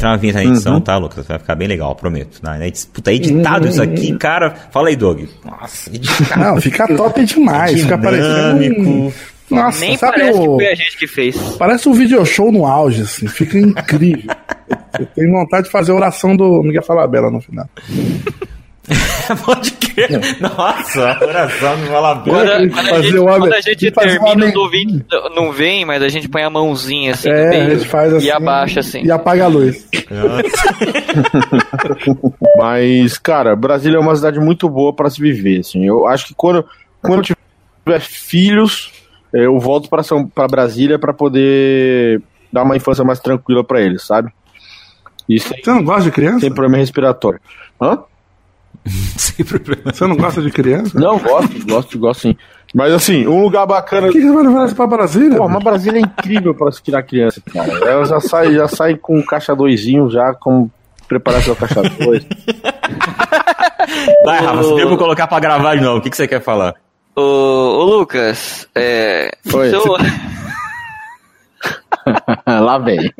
[0.00, 0.80] entrar uma vinheta na edição, Uhum.
[0.80, 1.26] tá, Lucas?
[1.26, 2.40] Vai ficar bem legal, prometo.
[2.42, 4.50] Na, na edi- Puta, editado isso aqui, cara.
[4.70, 5.24] Fala aí, Doug.
[5.44, 6.40] Nossa, editado.
[6.40, 7.82] Não, fica top demais.
[7.82, 8.58] Fica parecendo.
[8.60, 9.12] Dinâmico.
[9.50, 10.42] Nossa, Nem sabe parece o...
[10.42, 11.36] que foi a gente que fez.
[11.58, 13.26] Parece um video show no auge, assim.
[13.26, 14.30] Fica incrível.
[14.98, 17.68] Eu tenho vontade de fazer a oração do Miguel Falabella no final.
[19.44, 20.10] Pode crer.
[20.40, 22.44] Nossa, a oração do Valabella.
[22.44, 25.02] Quando, quando a gente, quando a gente termina, os ouvintes
[25.36, 28.26] não vem, mas a gente põe a mãozinha assim É, no a gente faz assim.
[28.26, 29.02] e abaixa assim.
[29.04, 29.86] E apaga a luz.
[32.56, 35.86] Mas, cara, Brasília é uma cidade muito boa pra se viver, assim.
[35.86, 36.64] Eu acho que quando,
[37.00, 37.36] quando eu
[37.84, 38.92] tiver filhos,
[39.34, 42.20] eh, eu volto pra São para Brasília pra poder
[42.52, 44.30] dar uma infância mais tranquila pra eles, sabe?
[45.28, 46.40] Isso Você não gosta de criança?
[46.40, 47.40] sem problema respiratório.
[47.80, 47.98] Hã?
[49.16, 49.92] Sem problema.
[49.92, 50.98] Você não gosta de criança?
[50.98, 52.36] Não, gosto, gosto, gosto sim.
[52.74, 54.06] Mas assim, um lugar bacana.
[54.06, 55.36] Por que que você vai levar isso pra Brasília?
[55.36, 57.72] Pô, mas Brasília é incrível para se tirar criança, cara.
[57.88, 60.70] Ela já sai, já sai com o caixa doisinho, já com
[61.08, 62.24] preparar seu caixa dois.
[64.24, 65.98] Vai, Rafa, você deu pra colocar pra gravar de novo.
[65.98, 66.74] O que, que você quer falar?
[67.16, 69.30] Ô, ô Lucas, é.
[69.52, 69.82] Oi, seu-
[72.46, 73.12] Lá vem.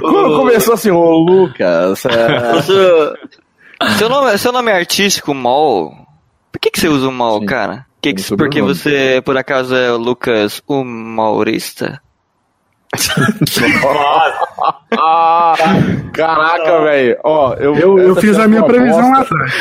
[0.00, 2.04] Quando começou assim, ô Lucas.
[2.06, 3.12] é, o
[3.98, 5.94] seu, nome, seu nome é artístico, Mol.
[6.50, 7.46] Por que, que você usa o Mol, Sim.
[7.46, 7.86] cara?
[8.00, 12.00] Que que, É porque você, por acaso, é o Lucas o Maurista?
[14.96, 15.54] Ah,
[16.12, 17.18] caraca, velho.
[17.24, 19.52] Ó, eu, Eu, eu fiz a minha previsão lá atrás.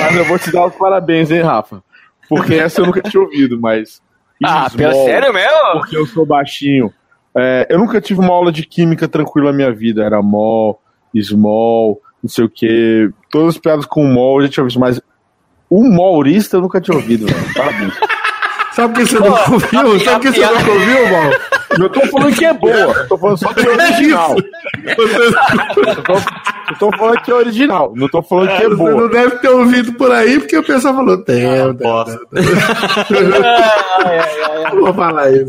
[0.00, 1.82] Mas eu vou te dar os parabéns, hein, Rafa?
[2.28, 4.02] Porque essa eu nunca tinha ouvido, mas.
[4.44, 5.72] Ah, Small, sério mesmo?
[5.74, 6.92] Porque eu sou baixinho.
[7.36, 10.02] É, eu nunca tive uma aula de química tranquila na minha vida.
[10.04, 10.80] Era mol,
[11.22, 13.10] small, não sei o quê.
[13.30, 15.00] Todas as piadas com mol eu já tinha visto, mas
[15.70, 17.54] o maurista eu nunca tinha ouvido, velho.
[17.54, 17.94] Parabéns.
[18.72, 20.00] Sabe por que você nunca ouviu?
[20.04, 21.30] Sabe por que você nunca ouviu, Mal?
[21.78, 24.36] Eu tô falando que é boa, eu tô falando só que é original.
[24.84, 24.96] Eu
[26.02, 29.08] tô, eu tô falando que é original, não tô falando que é Você não boa.
[29.08, 31.88] deve ter ouvido por aí, porque o pessoal falou, tem, tem, tem.
[34.80, 35.48] Vou falar isso.